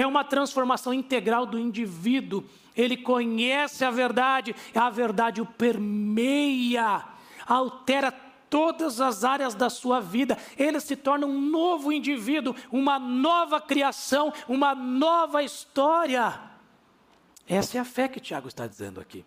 [0.00, 2.42] É uma transformação integral do indivíduo.
[2.74, 7.04] Ele conhece a verdade, a verdade o permeia,
[7.46, 8.10] altera
[8.48, 10.38] todas as áreas da sua vida.
[10.56, 16.40] Ele se torna um novo indivíduo, uma nova criação, uma nova história.
[17.46, 19.22] Essa é a fé que Tiago está dizendo aqui.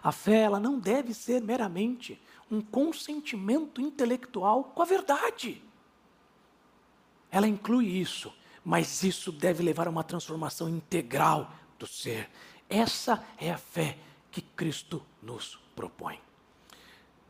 [0.00, 5.60] A fé, ela não deve ser meramente um consentimento intelectual com a verdade.
[7.32, 8.32] Ela inclui isso,
[8.66, 12.28] mas isso deve levar a uma transformação integral do ser.
[12.68, 13.96] Essa é a fé
[14.28, 16.18] que Cristo nos propõe.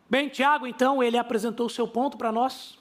[0.08, 2.78] Bem, Tiago, então, ele apresentou o seu ponto para nós.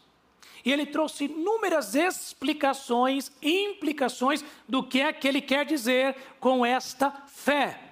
[0.64, 7.12] E ele trouxe inúmeras explicações, implicações do que é que ele quer dizer com esta
[7.28, 7.92] fé.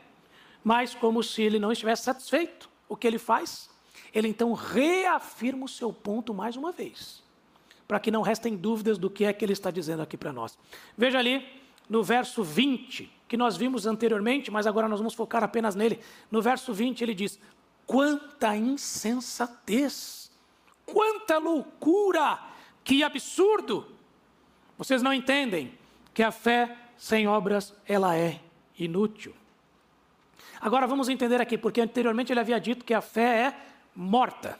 [0.63, 3.69] Mas, como se ele não estivesse satisfeito, o que ele faz?
[4.13, 7.22] Ele então reafirma o seu ponto mais uma vez,
[7.87, 10.57] para que não restem dúvidas do que é que ele está dizendo aqui para nós.
[10.97, 11.45] Veja ali
[11.89, 15.99] no verso 20, que nós vimos anteriormente, mas agora nós vamos focar apenas nele.
[16.31, 17.39] No verso 20 ele diz:
[17.85, 20.31] Quanta insensatez,
[20.85, 22.39] quanta loucura,
[22.83, 23.87] que absurdo!
[24.77, 25.73] Vocês não entendem
[26.13, 28.39] que a fé sem obras ela é
[28.77, 29.33] inútil.
[30.59, 33.55] Agora vamos entender aqui, porque anteriormente ele havia dito que a fé é
[33.93, 34.57] morta.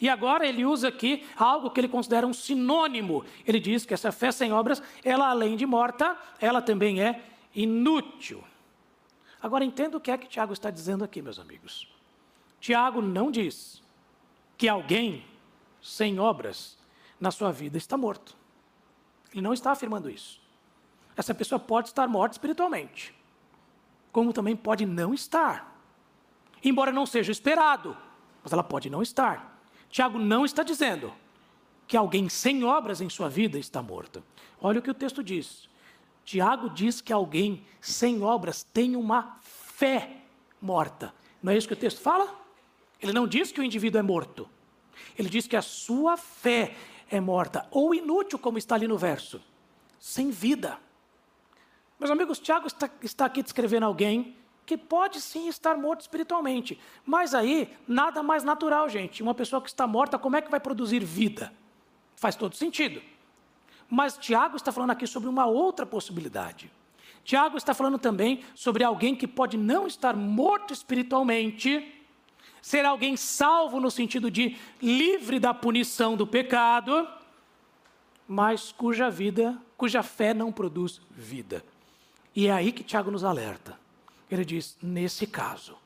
[0.00, 3.24] E agora ele usa aqui algo que ele considera um sinônimo.
[3.46, 7.22] Ele diz que essa fé sem obras, ela além de morta, ela também é
[7.54, 8.42] inútil.
[9.42, 11.88] Agora entenda o que é que Tiago está dizendo aqui, meus amigos.
[12.60, 13.82] Tiago não diz
[14.56, 15.24] que alguém
[15.80, 16.78] sem obras
[17.18, 18.36] na sua vida está morto.
[19.32, 20.40] Ele não está afirmando isso.
[21.16, 23.14] Essa pessoa pode estar morta espiritualmente,
[24.12, 25.78] como também pode não estar.
[26.62, 27.96] Embora não seja esperado,
[28.42, 29.59] mas ela pode não estar.
[29.90, 31.12] Tiago não está dizendo
[31.86, 34.22] que alguém sem obras em sua vida está morto.
[34.60, 35.68] Olha o que o texto diz.
[36.24, 40.18] Tiago diz que alguém sem obras tem uma fé
[40.62, 41.12] morta.
[41.42, 42.32] Não é isso que o texto fala?
[43.02, 44.48] Ele não diz que o indivíduo é morto.
[45.18, 46.76] Ele diz que a sua fé
[47.10, 49.42] é morta, ou inútil, como está ali no verso,
[49.98, 50.78] sem vida.
[51.98, 54.36] Meus amigos, Tiago está, está aqui descrevendo alguém
[54.70, 59.20] que pode sim estar morto espiritualmente, mas aí nada mais natural, gente.
[59.20, 61.52] Uma pessoa que está morta, como é que vai produzir vida?
[62.14, 63.02] Faz todo sentido.
[63.88, 66.70] Mas Tiago está falando aqui sobre uma outra possibilidade.
[67.24, 71.92] Tiago está falando também sobre alguém que pode não estar morto espiritualmente,
[72.62, 77.08] ser alguém salvo no sentido de livre da punição do pecado,
[78.28, 81.64] mas cuja vida, cuja fé não produz vida.
[82.36, 83.89] E é aí que Tiago nos alerta.
[84.30, 85.76] Ele diz: nesse caso,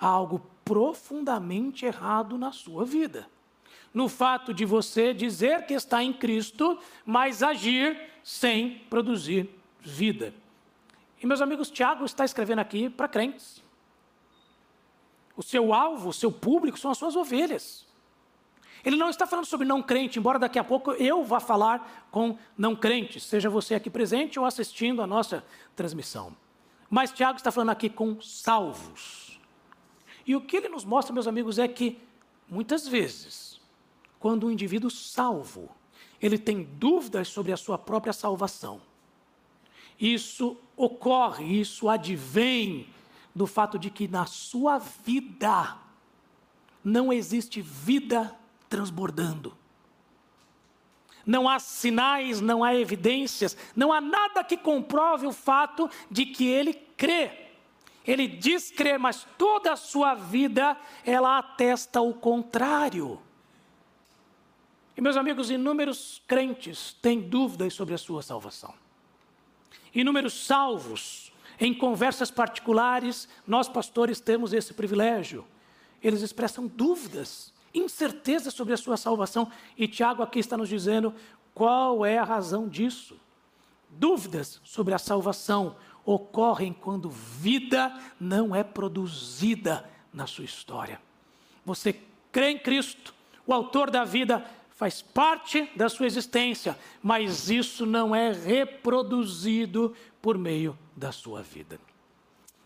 [0.00, 3.28] há algo profundamente errado na sua vida.
[3.94, 9.48] No fato de você dizer que está em Cristo, mas agir sem produzir
[9.80, 10.34] vida.
[11.22, 13.62] E meus amigos, Tiago está escrevendo aqui para crentes.
[15.36, 17.86] O seu alvo, o seu público são as suas ovelhas.
[18.84, 22.36] Ele não está falando sobre não crente, embora daqui a pouco eu vá falar com
[22.58, 25.44] não crentes, seja você aqui presente ou assistindo a nossa
[25.76, 26.34] transmissão.
[26.94, 29.40] Mas Tiago está falando aqui com salvos.
[30.26, 31.98] E o que ele nos mostra, meus amigos, é que
[32.46, 33.58] muitas vezes,
[34.20, 35.70] quando um indivíduo salvo,
[36.20, 38.78] ele tem dúvidas sobre a sua própria salvação.
[39.98, 42.86] Isso ocorre, isso advém
[43.34, 45.78] do fato de que na sua vida
[46.84, 49.56] não existe vida transbordando.
[51.24, 56.46] Não há sinais, não há evidências, não há nada que comprove o fato de que
[56.46, 57.30] ele crê.
[58.04, 63.20] Ele diz crer, mas toda a sua vida ela atesta o contrário.
[64.96, 68.74] E meus amigos, inúmeros crentes têm dúvidas sobre a sua salvação.
[69.94, 75.46] Inúmeros salvos, em conversas particulares, nós pastores temos esse privilégio.
[76.02, 79.50] Eles expressam dúvidas incerteza sobre a sua salvação.
[79.76, 81.14] E Tiago aqui está nos dizendo
[81.54, 83.16] qual é a razão disso.
[83.90, 91.00] Dúvidas sobre a salvação ocorrem quando vida não é produzida na sua história.
[91.64, 93.14] Você crê em Cristo,
[93.46, 100.36] o autor da vida faz parte da sua existência, mas isso não é reproduzido por
[100.36, 101.78] meio da sua vida.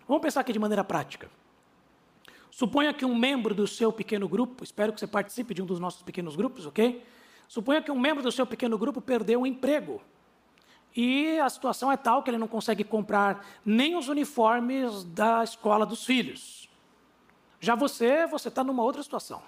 [0.09, 1.29] Vamos pensar aqui de maneira prática.
[2.57, 5.79] Suponha que um membro do seu pequeno grupo, espero que você participe de um dos
[5.79, 7.05] nossos pequenos grupos, ok?
[7.47, 10.01] Suponha que um membro do seu pequeno grupo perdeu um emprego.
[10.97, 15.85] E a situação é tal que ele não consegue comprar nem os uniformes da escola
[15.85, 16.67] dos filhos.
[17.61, 19.43] Já você, você está numa outra situação.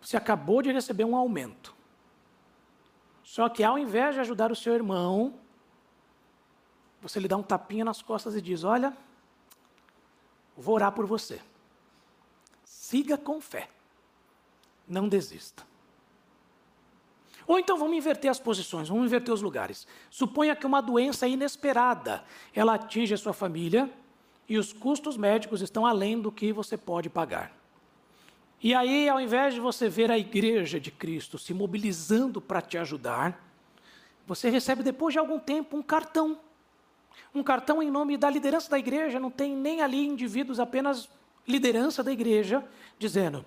[0.00, 1.74] Você acabou de receber um aumento.
[3.22, 5.34] Só que ao invés de ajudar o seu irmão,
[7.02, 8.96] você lhe dá um tapinha nas costas e diz: Olha,
[10.56, 11.38] vou orar por você.
[12.84, 13.70] Siga com fé.
[14.86, 15.62] Não desista.
[17.46, 19.86] Ou então vamos inverter as posições, vamos inverter os lugares.
[20.10, 22.22] Suponha que uma doença inesperada,
[22.54, 23.90] ela atinge a sua família
[24.46, 27.56] e os custos médicos estão além do que você pode pagar.
[28.62, 32.76] E aí, ao invés de você ver a igreja de Cristo se mobilizando para te
[32.76, 33.42] ajudar,
[34.26, 36.38] você recebe depois de algum tempo um cartão.
[37.34, 41.08] Um cartão em nome da liderança da igreja, não tem nem ali indivíduos apenas
[41.46, 42.66] liderança da igreja,
[42.98, 43.44] dizendo: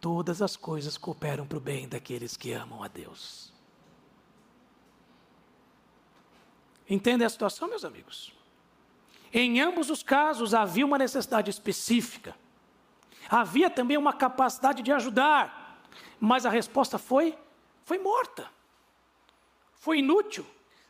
[0.00, 3.52] todas as coisas cooperam para o bem daqueles que amam a Deus.
[6.88, 8.32] Entendem a situação, meus amigos?
[9.32, 12.36] Em ambos os casos havia uma necessidade específica,
[13.28, 15.82] havia também uma capacidade de ajudar,
[16.20, 17.36] mas a resposta foi
[17.84, 18.50] foi morta,
[19.74, 20.46] foi inútil,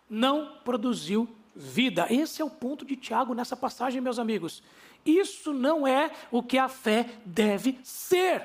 [0.09, 2.07] não produziu vida.
[2.09, 4.63] Esse é o ponto de Tiago nessa passagem, meus amigos.
[5.05, 8.43] Isso não é o que a fé deve ser.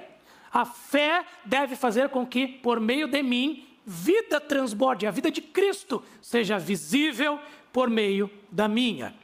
[0.52, 5.42] A fé deve fazer com que, por meio de mim, vida transborde, a vida de
[5.42, 7.40] Cristo seja visível
[7.72, 9.16] por meio da minha.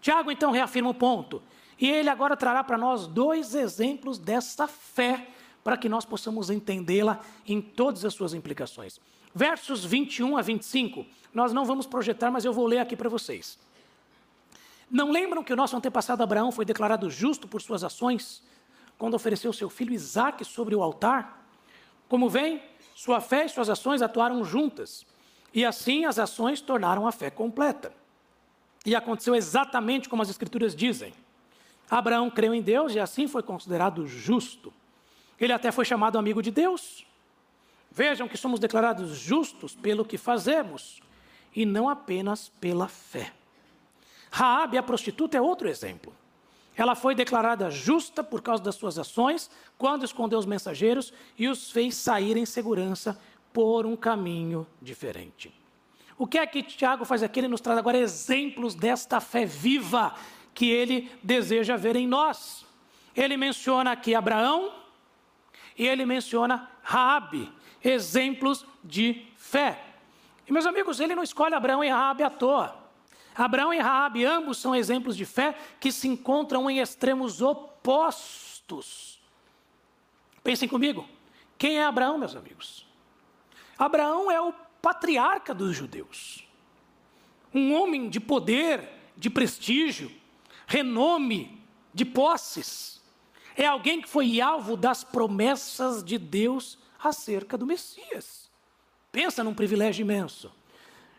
[0.00, 1.42] Tiago então reafirma o ponto.
[1.78, 5.28] E ele agora trará para nós dois exemplos dessa fé,
[5.64, 9.00] para que nós possamos entendê-la em todas as suas implicações.
[9.34, 13.58] Versos 21 a 25, nós não vamos projetar, mas eu vou ler aqui para vocês.
[14.90, 18.42] Não lembram que o nosso antepassado Abraão foi declarado justo por suas ações,
[18.98, 21.46] quando ofereceu seu filho Isaque sobre o altar?
[22.08, 22.60] Como vem,
[22.94, 25.06] sua fé e suas ações atuaram juntas,
[25.54, 27.92] e assim as ações tornaram a fé completa.
[28.84, 31.14] E aconteceu exatamente como as Escrituras dizem.
[31.88, 34.72] Abraão creu em Deus e assim foi considerado justo.
[35.38, 37.06] Ele até foi chamado amigo de Deus.
[37.90, 41.00] Vejam que somos declarados justos pelo que fazemos
[41.54, 43.32] e não apenas pela fé.
[44.30, 46.14] Raabe, a prostituta, é outro exemplo.
[46.76, 51.70] Ela foi declarada justa por causa das suas ações, quando escondeu os mensageiros e os
[51.70, 53.20] fez sair em segurança
[53.52, 55.52] por um caminho diferente.
[56.16, 57.40] O que é que Tiago faz aqui?
[57.40, 60.14] Ele nos traz agora exemplos desta fé viva
[60.54, 62.64] que ele deseja ver em nós.
[63.16, 64.72] Ele menciona aqui Abraão
[65.76, 67.50] e ele menciona Raabe,
[67.82, 69.82] exemplos de fé.
[70.46, 72.79] E meus amigos, ele não escolhe Abraão e Raabe à toa.
[73.34, 79.20] Abraão e Raabe, ambos são exemplos de fé que se encontram em extremos opostos.
[80.42, 81.08] Pensem comigo.
[81.56, 82.86] Quem é Abraão, meus amigos?
[83.78, 86.46] Abraão é o patriarca dos judeus.
[87.52, 90.10] Um homem de poder, de prestígio,
[90.66, 91.62] renome,
[91.92, 93.00] de posses.
[93.56, 98.50] É alguém que foi alvo das promessas de Deus acerca do Messias.
[99.12, 100.52] Pensa num privilégio imenso.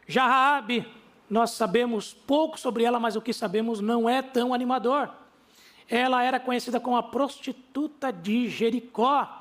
[0.07, 0.87] Já Raabe
[1.31, 5.09] nós sabemos pouco sobre ela, mas o que sabemos não é tão animador.
[5.89, 9.37] Ela era conhecida como a prostituta de Jericó.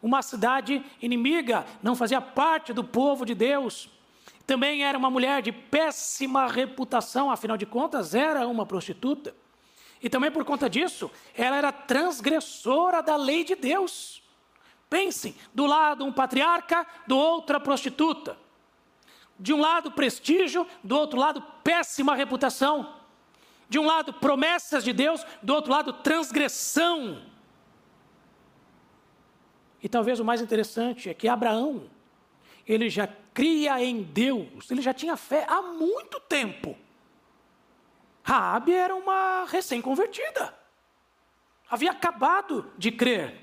[0.00, 3.90] uma cidade inimiga, não fazia parte do povo de Deus.
[4.46, 9.34] Também era uma mulher de péssima reputação, afinal de contas, era uma prostituta.
[10.00, 14.22] E também por conta disso, ela era transgressora da lei de Deus.
[14.88, 18.38] Pensem, do lado um patriarca, do outro a prostituta.
[19.40, 22.94] De um lado prestígio, do outro lado péssima reputação.
[23.68, 27.22] De um lado promessas de Deus, do outro lado transgressão.
[29.82, 31.88] E talvez o mais interessante é que Abraão,
[32.66, 36.76] ele já cria em Deus, ele já tinha fé há muito tempo.
[38.22, 40.54] Raabe era uma recém-convertida.
[41.70, 43.40] Havia acabado de crer.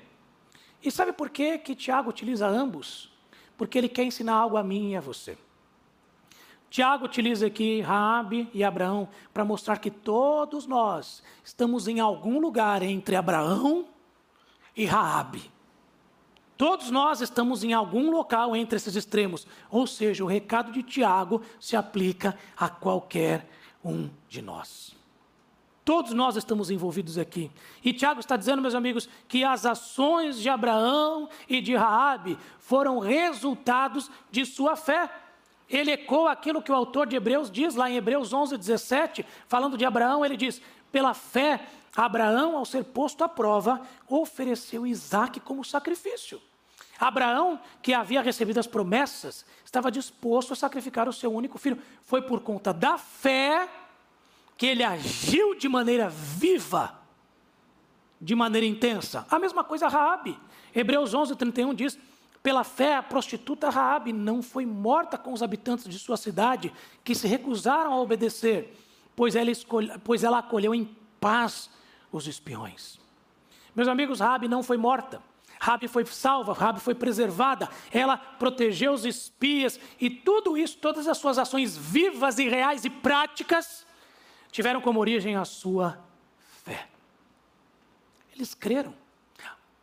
[0.82, 3.10] E sabe por que que Tiago utiliza ambos?
[3.56, 5.36] Porque ele quer ensinar algo a mim e a você.
[6.70, 12.82] Tiago utiliza aqui Raabe e Abraão para mostrar que todos nós estamos em algum lugar
[12.82, 13.86] entre Abraão
[14.76, 15.50] e Raabe.
[16.58, 19.46] Todos nós estamos em algum local entre esses extremos.
[19.70, 23.48] Ou seja, o recado de Tiago se aplica a qualquer
[23.84, 24.98] um de nós.
[25.84, 27.50] Todos nós estamos envolvidos aqui.
[27.82, 32.98] E Tiago está dizendo, meus amigos, que as ações de Abraão e de Raabe foram
[32.98, 35.10] resultados de sua fé.
[35.68, 39.76] Ele ecoa aquilo que o autor de Hebreus diz lá em Hebreus 11, 17, falando
[39.76, 45.64] de Abraão, ele diz: pela fé, Abraão, ao ser posto à prova, ofereceu Isaac como
[45.64, 46.40] sacrifício.
[46.98, 51.80] Abraão, que havia recebido as promessas, estava disposto a sacrificar o seu único filho.
[52.02, 53.68] Foi por conta da fé
[54.56, 56.98] que ele agiu de maneira viva,
[58.20, 59.26] de maneira intensa.
[59.30, 60.36] A mesma coisa Raabe.
[60.74, 61.98] Hebreus 11, 31 diz:
[62.42, 66.72] pela fé, a prostituta Raabe não foi morta com os habitantes de sua cidade,
[67.04, 68.76] que se recusaram a obedecer,
[69.16, 69.50] pois ela,
[70.04, 71.70] pois ela acolheu em paz
[72.12, 72.98] os espiões.
[73.74, 75.22] Meus amigos, Raabe não foi morta.
[75.60, 81.18] Rabi foi salva, Rabi foi preservada, ela protegeu os espias e tudo isso, todas as
[81.18, 83.84] suas ações vivas e reais e práticas,
[84.52, 85.98] tiveram como origem a sua
[86.64, 86.86] fé.
[88.34, 88.94] Eles creram.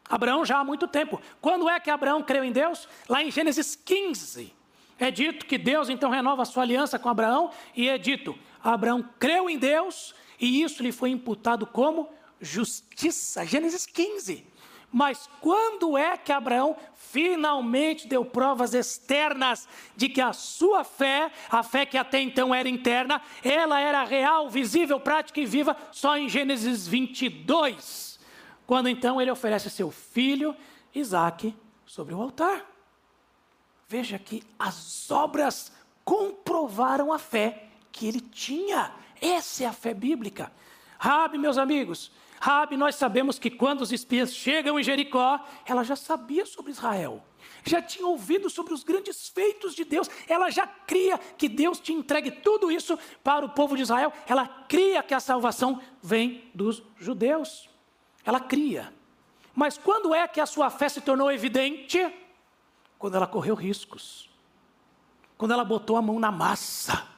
[0.09, 1.21] Abraão já há muito tempo.
[1.41, 2.87] Quando é que Abraão creu em Deus?
[3.09, 4.53] Lá em Gênesis 15.
[4.99, 9.03] É dito que Deus então renova a sua aliança com Abraão e é dito: Abraão
[9.19, 13.45] creu em Deus e isso lhe foi imputado como justiça.
[13.45, 14.55] Gênesis 15.
[14.91, 21.63] Mas quando é que Abraão finalmente deu provas externas de que a sua fé, a
[21.63, 26.29] fé que até então era interna, ela era real, visível, prática e viva, só em
[26.29, 28.14] Gênesis 22,
[28.65, 30.55] quando então ele oferece seu filho
[30.93, 31.55] Isaac
[31.85, 32.65] sobre o altar.
[33.87, 35.71] Veja que as obras
[36.03, 38.91] comprovaram a fé que ele tinha.
[39.21, 40.51] Essa é a fé bíblica.
[40.97, 45.95] Rabi, meus amigos, Rabi, nós sabemos que quando os espias chegam em Jericó, ela já
[45.95, 47.23] sabia sobre Israel.
[47.63, 51.93] Já tinha ouvido sobre os grandes feitos de Deus, ela já cria que Deus te
[51.93, 56.83] entregue tudo isso para o povo de Israel, ela cria que a salvação vem dos
[56.97, 57.69] judeus.
[58.25, 58.93] Ela cria.
[59.53, 62.13] Mas quando é que a sua fé se tornou evidente?
[62.97, 64.29] Quando ela correu riscos.
[65.37, 67.15] Quando ela botou a mão na massa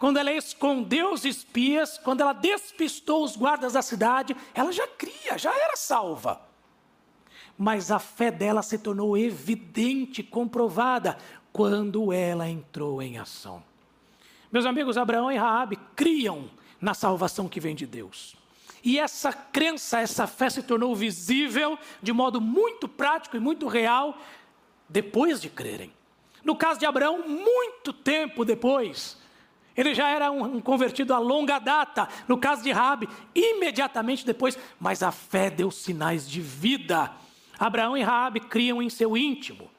[0.00, 5.36] quando ela escondeu os espias, quando ela despistou os guardas da cidade, ela já cria,
[5.36, 6.40] já era salva.
[7.56, 11.18] Mas a fé dela se tornou evidente, comprovada,
[11.52, 13.62] quando ela entrou em ação.
[14.50, 16.48] Meus amigos, Abraão e Raabe criam
[16.80, 18.34] na salvação que vem de Deus.
[18.82, 24.18] E essa crença, essa fé se tornou visível de modo muito prático e muito real
[24.88, 25.92] depois de crerem.
[26.42, 29.18] No caso de Abraão, muito tempo depois,
[29.76, 32.08] ele já era um, convertido a longa data.
[32.26, 37.12] No caso de Rabi, imediatamente depois, mas a fé deu sinais de vida.
[37.58, 39.70] Abraão e Rabi criam em seu íntimo.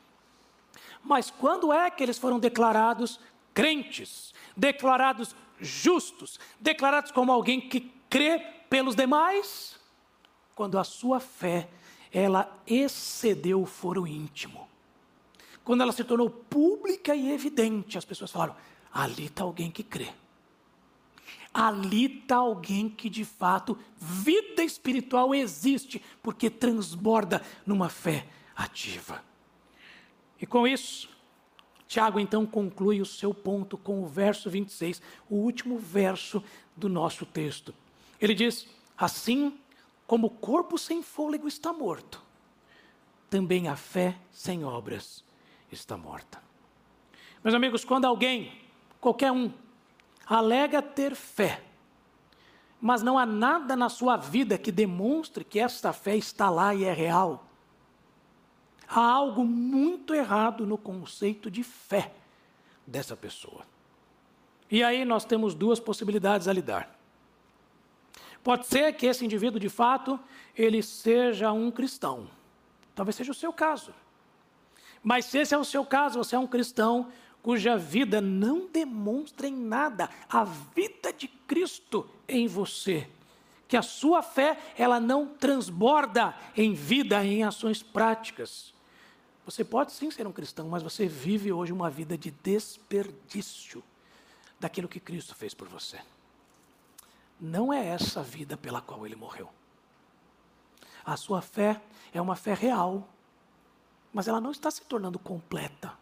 [1.04, 3.20] Mas quando é que eles foram declarados
[3.54, 9.76] crentes, declarados justos, declarados como alguém que crê pelos demais?
[10.56, 11.70] Quando a sua fé
[12.10, 14.68] ela excedeu o foro íntimo.
[15.64, 18.56] Quando ela se tornou pública e evidente, as pessoas falaram:
[18.92, 20.10] ali está alguém que crê.
[21.54, 29.22] Ali está alguém que de fato, vida espiritual existe, porque transborda numa fé ativa.
[30.40, 31.10] E com isso,
[31.90, 36.42] Tiago então conclui o seu ponto com o verso 26, o último verso
[36.76, 37.74] do nosso texto.
[38.22, 38.68] Ele diz:
[38.98, 39.60] Assim
[40.06, 42.22] como o corpo sem fôlego está morto,
[43.30, 45.24] também a fé sem obras
[45.72, 46.42] está morta.
[47.44, 48.62] Meus amigos, quando alguém
[49.00, 49.52] qualquer um,
[50.28, 51.64] alega ter fé,
[52.80, 56.84] mas não há nada na sua vida que demonstre que esta fé está lá e
[56.84, 57.48] é real.
[58.88, 62.12] há algo muito errado no conceito de fé
[62.86, 63.66] dessa pessoa.
[64.70, 67.01] E aí nós temos duas possibilidades a lidar.
[68.44, 70.20] Pode ser que esse indivíduo, de fato,
[70.56, 72.28] ele seja um cristão.
[72.96, 73.94] Talvez seja o seu caso.
[75.04, 77.12] Mas se esse é o seu caso, você é um cristão
[77.42, 83.08] cuja vida não demonstra em nada a vida de Cristo em você.
[83.68, 88.74] Que a sua fé, ela não transborda em vida, em ações práticas.
[89.46, 93.84] Você pode sim ser um cristão, mas você vive hoje uma vida de desperdício
[94.60, 96.00] daquilo que Cristo fez por você.
[97.42, 99.50] Não é essa a vida pela qual ele morreu.
[101.04, 101.82] A sua fé
[102.14, 103.10] é uma fé real,
[104.14, 105.98] mas ela não está se tornando completa.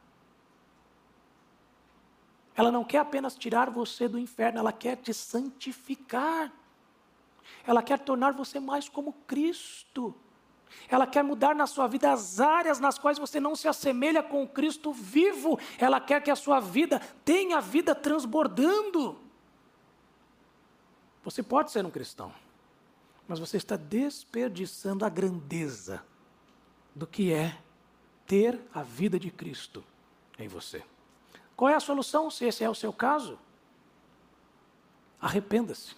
[2.54, 6.52] Ela não quer apenas tirar você do inferno, ela quer te santificar.
[7.66, 10.14] Ela quer tornar você mais como Cristo.
[10.90, 14.44] Ela quer mudar na sua vida as áreas nas quais você não se assemelha com
[14.44, 15.58] o Cristo vivo.
[15.78, 19.29] Ela quer que a sua vida tenha a vida transbordando.
[21.30, 22.34] Você pode ser um cristão,
[23.28, 26.04] mas você está desperdiçando a grandeza
[26.96, 27.56] do que é
[28.26, 29.84] ter a vida de Cristo
[30.40, 30.84] em você.
[31.56, 33.38] Qual é a solução, se esse é o seu caso?
[35.22, 35.96] Arrependa-se.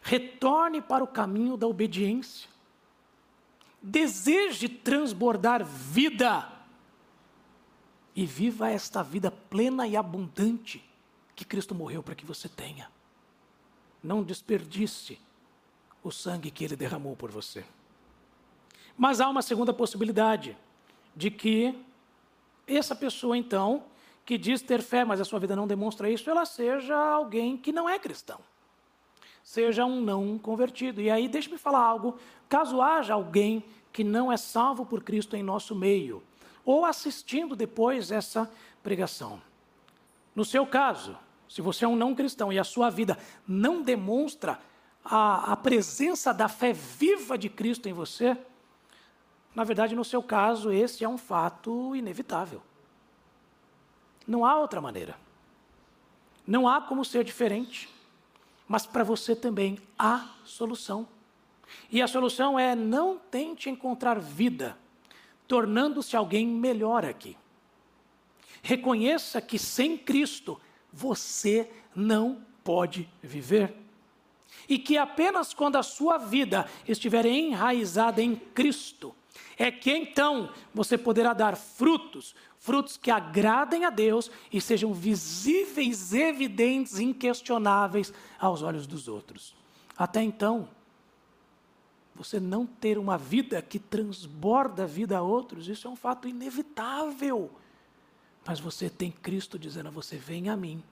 [0.00, 2.48] Retorne para o caminho da obediência.
[3.82, 6.48] Deseje transbordar vida.
[8.14, 10.88] E viva esta vida plena e abundante
[11.34, 12.88] que Cristo morreu para que você tenha.
[14.02, 15.18] Não desperdice
[16.02, 17.64] o sangue que ele derramou por você.
[18.96, 20.56] Mas há uma segunda possibilidade
[21.14, 21.78] de que
[22.66, 23.84] essa pessoa, então,
[24.24, 27.72] que diz ter fé, mas a sua vida não demonstra isso, ela seja alguém que
[27.72, 28.40] não é cristão.
[29.42, 31.00] Seja um não convertido.
[31.00, 32.18] E aí, deixe-me falar algo.
[32.48, 36.22] Caso haja alguém que não é salvo por Cristo em nosso meio,
[36.64, 38.50] ou assistindo depois essa
[38.82, 39.40] pregação.
[40.34, 41.16] No seu caso,
[41.52, 44.58] se você é um não cristão e a sua vida não demonstra
[45.04, 48.38] a, a presença da fé viva de Cristo em você,
[49.54, 52.62] na verdade, no seu caso, esse é um fato inevitável.
[54.26, 55.14] Não há outra maneira.
[56.46, 57.86] Não há como ser diferente.
[58.66, 61.06] Mas para você também há solução.
[61.90, 64.74] E a solução é não tente encontrar vida
[65.46, 67.36] tornando-se alguém melhor aqui.
[68.62, 70.58] Reconheça que sem Cristo
[70.92, 73.74] você não pode viver.
[74.68, 79.14] E que apenas quando a sua vida estiver enraizada em Cristo,
[79.56, 86.12] é que então você poderá dar frutos, frutos que agradem a Deus e sejam visíveis,
[86.12, 89.54] evidentes, inquestionáveis aos olhos dos outros.
[89.96, 90.68] Até então,
[92.14, 96.28] você não ter uma vida que transborda a vida a outros, isso é um fato
[96.28, 97.50] inevitável.
[98.44, 100.82] Mas você tem Cristo dizendo a você: venha a mim,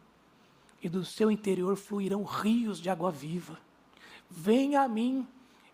[0.82, 3.58] e do seu interior fluirão rios de água viva.
[4.30, 5.26] Venha a mim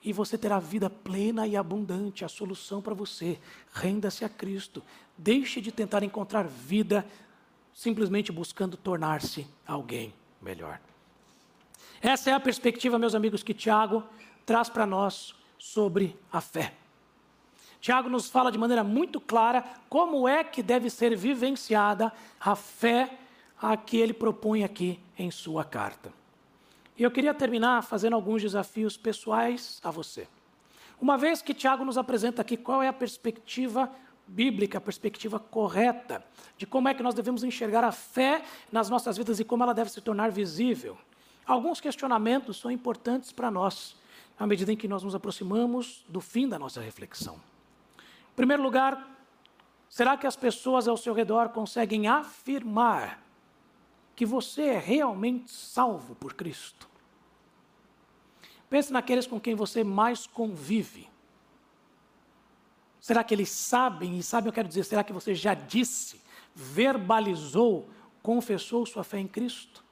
[0.03, 2.25] e você terá vida plena e abundante.
[2.25, 3.39] A solução para você,
[3.73, 4.83] renda-se a Cristo.
[5.17, 7.07] Deixe de tentar encontrar vida
[7.75, 10.81] simplesmente buscando tornar-se alguém melhor.
[12.01, 14.03] Essa é a perspectiva, meus amigos, que Tiago
[14.45, 16.73] traz para nós sobre a fé.
[17.87, 23.17] Tiago nos fala de maneira muito clara como é que deve ser vivenciada a fé
[23.63, 26.13] a que ele propõe aqui em sua carta.
[26.99, 30.27] E eu queria terminar fazendo alguns desafios pessoais a você.
[31.01, 33.89] Uma vez que Tiago nos apresenta aqui qual é a perspectiva
[34.27, 36.25] bíblica, a perspectiva correta
[36.59, 39.73] de como é que nós devemos enxergar a fé nas nossas vidas e como ela
[39.73, 40.99] deve se tornar visível.
[41.47, 43.95] Alguns questionamentos são importantes para nós,
[44.37, 47.41] à medida em que nós nos aproximamos do fim da nossa reflexão.
[48.37, 49.19] Em primeiro lugar,
[49.89, 53.27] será que as pessoas ao seu redor conseguem afirmar
[54.15, 56.87] que você é realmente salvo por Cristo.
[58.69, 61.09] Pense naqueles com quem você mais convive.
[63.01, 66.21] Será que eles sabem, e sabem eu quero dizer, será que você já disse,
[66.55, 67.89] verbalizou,
[68.23, 69.83] confessou sua fé em Cristo?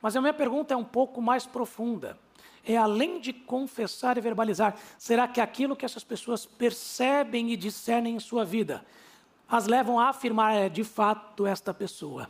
[0.00, 2.20] Mas a minha pergunta é um pouco mais profunda.
[2.66, 8.16] É além de confessar e verbalizar, será que aquilo que essas pessoas percebem e discernem
[8.16, 8.84] em sua vida
[9.46, 12.28] as levam a afirmar, é de fato esta pessoa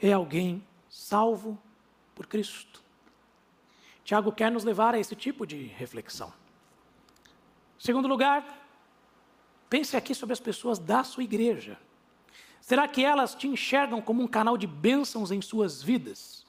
[0.00, 1.58] é alguém salvo
[2.14, 2.82] por Cristo.
[4.04, 6.32] Tiago quer nos levar a esse tipo de reflexão.
[7.78, 8.44] Segundo lugar,
[9.68, 11.78] pense aqui sobre as pessoas da sua igreja.
[12.60, 16.46] Será que elas te enxergam como um canal de bênçãos em suas vidas?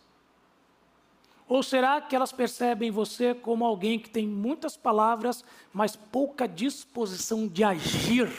[1.50, 5.44] Ou será que elas percebem você como alguém que tem muitas palavras,
[5.74, 8.30] mas pouca disposição de agir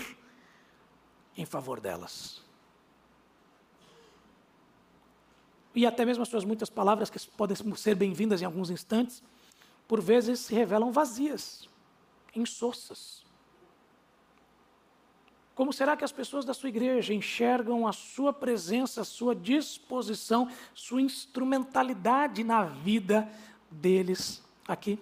[1.36, 2.40] em favor delas?
[5.74, 9.20] E até mesmo as suas muitas palavras, que podem ser bem-vindas em alguns instantes,
[9.88, 11.68] por vezes se revelam vazias,
[12.32, 13.24] insossas.
[15.61, 20.50] Como será que as pessoas da sua igreja enxergam a sua presença, a sua disposição,
[20.72, 23.30] sua instrumentalidade na vida
[23.70, 24.98] deles aqui?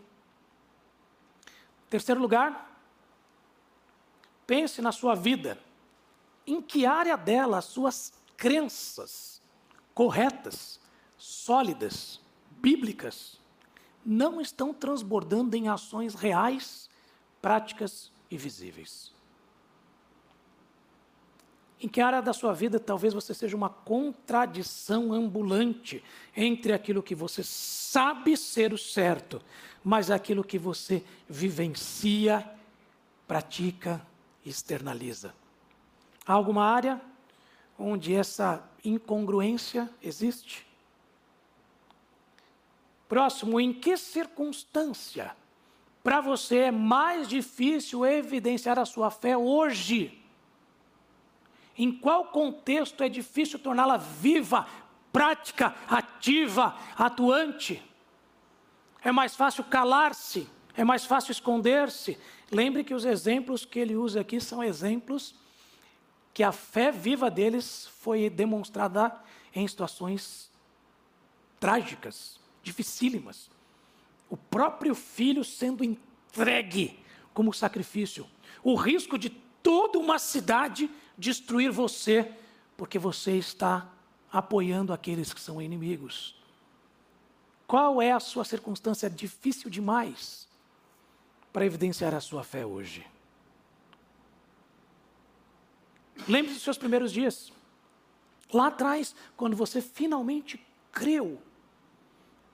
[1.89, 2.77] Terceiro lugar,
[4.49, 5.57] pense na sua vida.
[6.45, 9.41] Em que área dela as suas crenças
[9.95, 10.81] corretas,
[11.17, 13.41] sólidas, bíblicas,
[14.05, 16.91] não estão transbordando em ações reais,
[17.41, 19.17] práticas e visíveis?
[21.81, 26.03] Em que área da sua vida talvez você seja uma contradição ambulante
[26.37, 29.41] entre aquilo que você sabe ser o certo,
[29.85, 32.45] mas aquilo que você vivencia,
[33.29, 34.05] pratica
[34.45, 35.33] e externaliza?
[36.27, 37.01] Há alguma área
[37.79, 40.67] onde essa incongruência existe?
[43.09, 45.35] Próximo, em que circunstância
[46.03, 50.18] para você é mais difícil evidenciar a sua fé hoje?
[51.79, 54.67] Em qual contexto é difícil torná-la viva,
[55.13, 57.81] prática, ativa, atuante?
[59.01, 62.19] É mais fácil calar-se, é mais fácil esconder-se.
[62.51, 65.37] Lembre que os exemplos que ele usa aqui são exemplos
[66.35, 69.13] que a fé viva deles foi demonstrada
[69.55, 70.51] em situações
[71.59, 73.51] trágicas, dificílimas.
[74.29, 76.99] O próprio filho sendo entregue
[77.35, 78.27] como sacrifício,
[78.63, 82.33] o risco de toda uma cidade destruir você,
[82.77, 83.91] porque você está
[84.33, 86.37] apoiando aqueles que são inimigos.
[87.67, 90.49] Qual é a sua circunstância difícil demais
[91.53, 93.05] para evidenciar a sua fé hoje?
[96.27, 97.53] Lembre-se dos seus primeiros dias.
[98.53, 101.41] Lá atrás, quando você finalmente creu,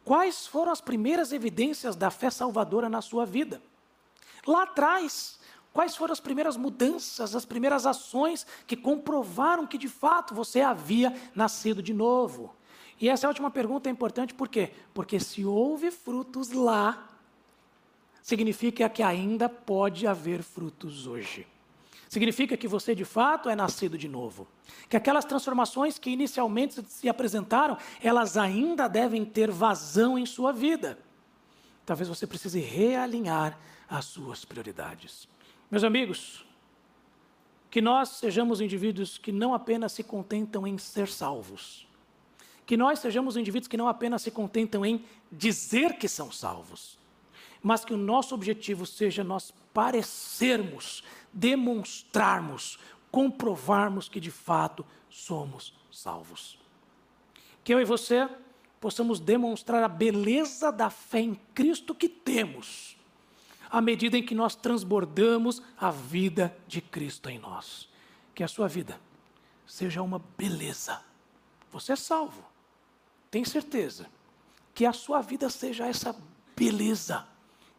[0.05, 3.63] quais foram as primeiras evidências da fé salvadora na sua vida?
[4.47, 5.39] Lá atrás,
[5.75, 11.13] Quais foram as primeiras mudanças, as primeiras ações que comprovaram que de fato você havia
[11.35, 12.55] nascido de novo?
[13.01, 14.71] E essa última pergunta é importante por quê?
[14.95, 17.09] Porque se houve frutos lá,
[18.23, 21.45] significa que ainda pode haver frutos hoje.
[22.09, 24.47] Significa que você de fato é nascido de novo.
[24.89, 30.97] Que aquelas transformações que inicialmente se apresentaram, elas ainda devem ter vazão em sua vida.
[31.85, 33.59] Talvez você precise realinhar
[33.89, 35.34] as suas prioridades.
[35.71, 36.45] Meus amigos,
[37.71, 41.89] que nós sejamos indivíduos que não apenas se contentam em ser salvos,
[42.67, 46.99] que nós sejamos indivíduos que não apenas se contentam em dizer que são salvos,
[47.63, 51.03] mas que o nosso objetivo seja nós parecermos,
[51.33, 52.79] demonstrarmos,
[53.11, 56.59] comprovarmos que de fato somos salvos.
[57.65, 58.29] Que eu e você
[58.81, 62.97] possamos demonstrar a beleza da fé em Cristo que temos
[63.71, 67.89] à medida em que nós transbordamos a vida de Cristo em nós.
[68.35, 69.01] Que a sua vida
[69.67, 71.03] seja uma beleza.
[71.73, 72.45] Você é salvo,
[73.31, 74.09] tem certeza.
[74.75, 76.17] Que a sua vida seja essa
[76.57, 77.27] beleza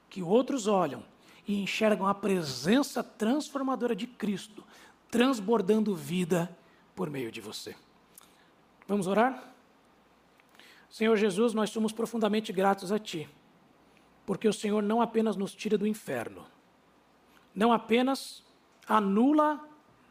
[0.10, 1.04] que outros olham
[1.48, 4.64] e enxergam a presença transformadora de Cristo,
[5.12, 6.56] transbordando vida
[6.96, 7.76] por meio de você.
[8.88, 9.54] Vamos orar?
[10.90, 13.30] Senhor Jesus, nós somos profundamente gratos a Ti
[14.26, 16.46] porque o Senhor não apenas nos tira do inferno,
[17.54, 18.44] não apenas
[18.88, 19.60] anula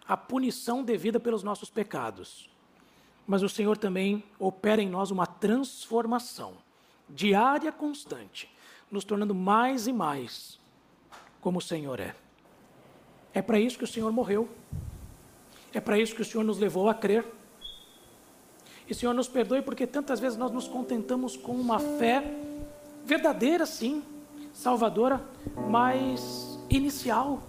[0.06, 2.48] a punição devida pelos nossos pecados,
[3.26, 6.54] mas o Senhor também opera em nós uma transformação
[7.08, 8.50] diária constante,
[8.90, 10.58] nos tornando mais e mais
[11.40, 12.14] como o Senhor é.
[13.32, 14.48] É para isso que o Senhor morreu.
[15.72, 17.26] É para isso que o Senhor nos levou a crer.
[18.88, 22.22] E Senhor, nos perdoe porque tantas vezes nós nos contentamos com uma fé
[23.05, 24.02] verdadeira, sim,
[24.52, 25.22] salvadora,
[25.68, 27.42] mas inicial,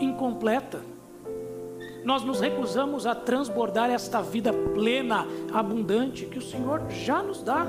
[0.00, 0.80] incompleta.
[2.04, 7.66] Nós nos recusamos a transbordar esta vida plena, abundante, que o Senhor já nos dá.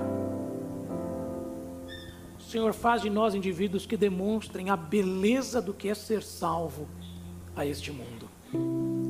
[2.38, 6.88] O Senhor faz de nós indivíduos que demonstrem a beleza do que é ser salvo
[7.56, 8.30] a este mundo.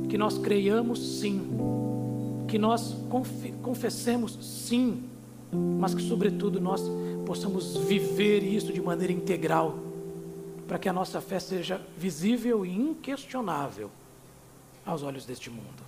[0.10, 1.50] Que nós creiamos sim,
[2.48, 2.96] que nós
[3.64, 5.04] confessemos sim,
[5.52, 6.82] mas que, sobretudo, nós
[7.26, 9.80] possamos viver isso de maneira integral,
[10.68, 13.90] para que a nossa fé seja visível e inquestionável
[14.86, 15.84] aos olhos deste mundo.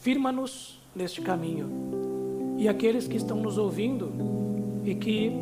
[0.00, 4.12] Firma-nos neste caminho, e aqueles que estão nos ouvindo
[4.84, 5.32] e que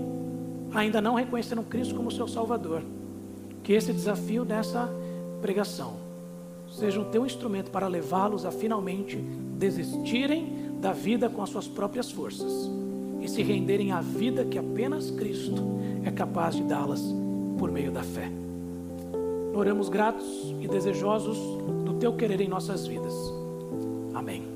[0.74, 2.82] ainda não reconheceram Cristo como seu Salvador.
[3.62, 4.88] Que esse desafio dessa
[5.40, 5.96] pregação
[6.70, 12.10] seja o teu instrumento para levá-los a finalmente desistirem da vida com as suas próprias
[12.10, 12.70] forças
[13.26, 17.02] e se renderem à vida que apenas Cristo é capaz de dá-las
[17.58, 18.30] por meio da fé.
[19.52, 21.36] Oramos gratos e desejosos
[21.84, 23.14] do teu querer em nossas vidas.
[24.14, 24.55] Amém.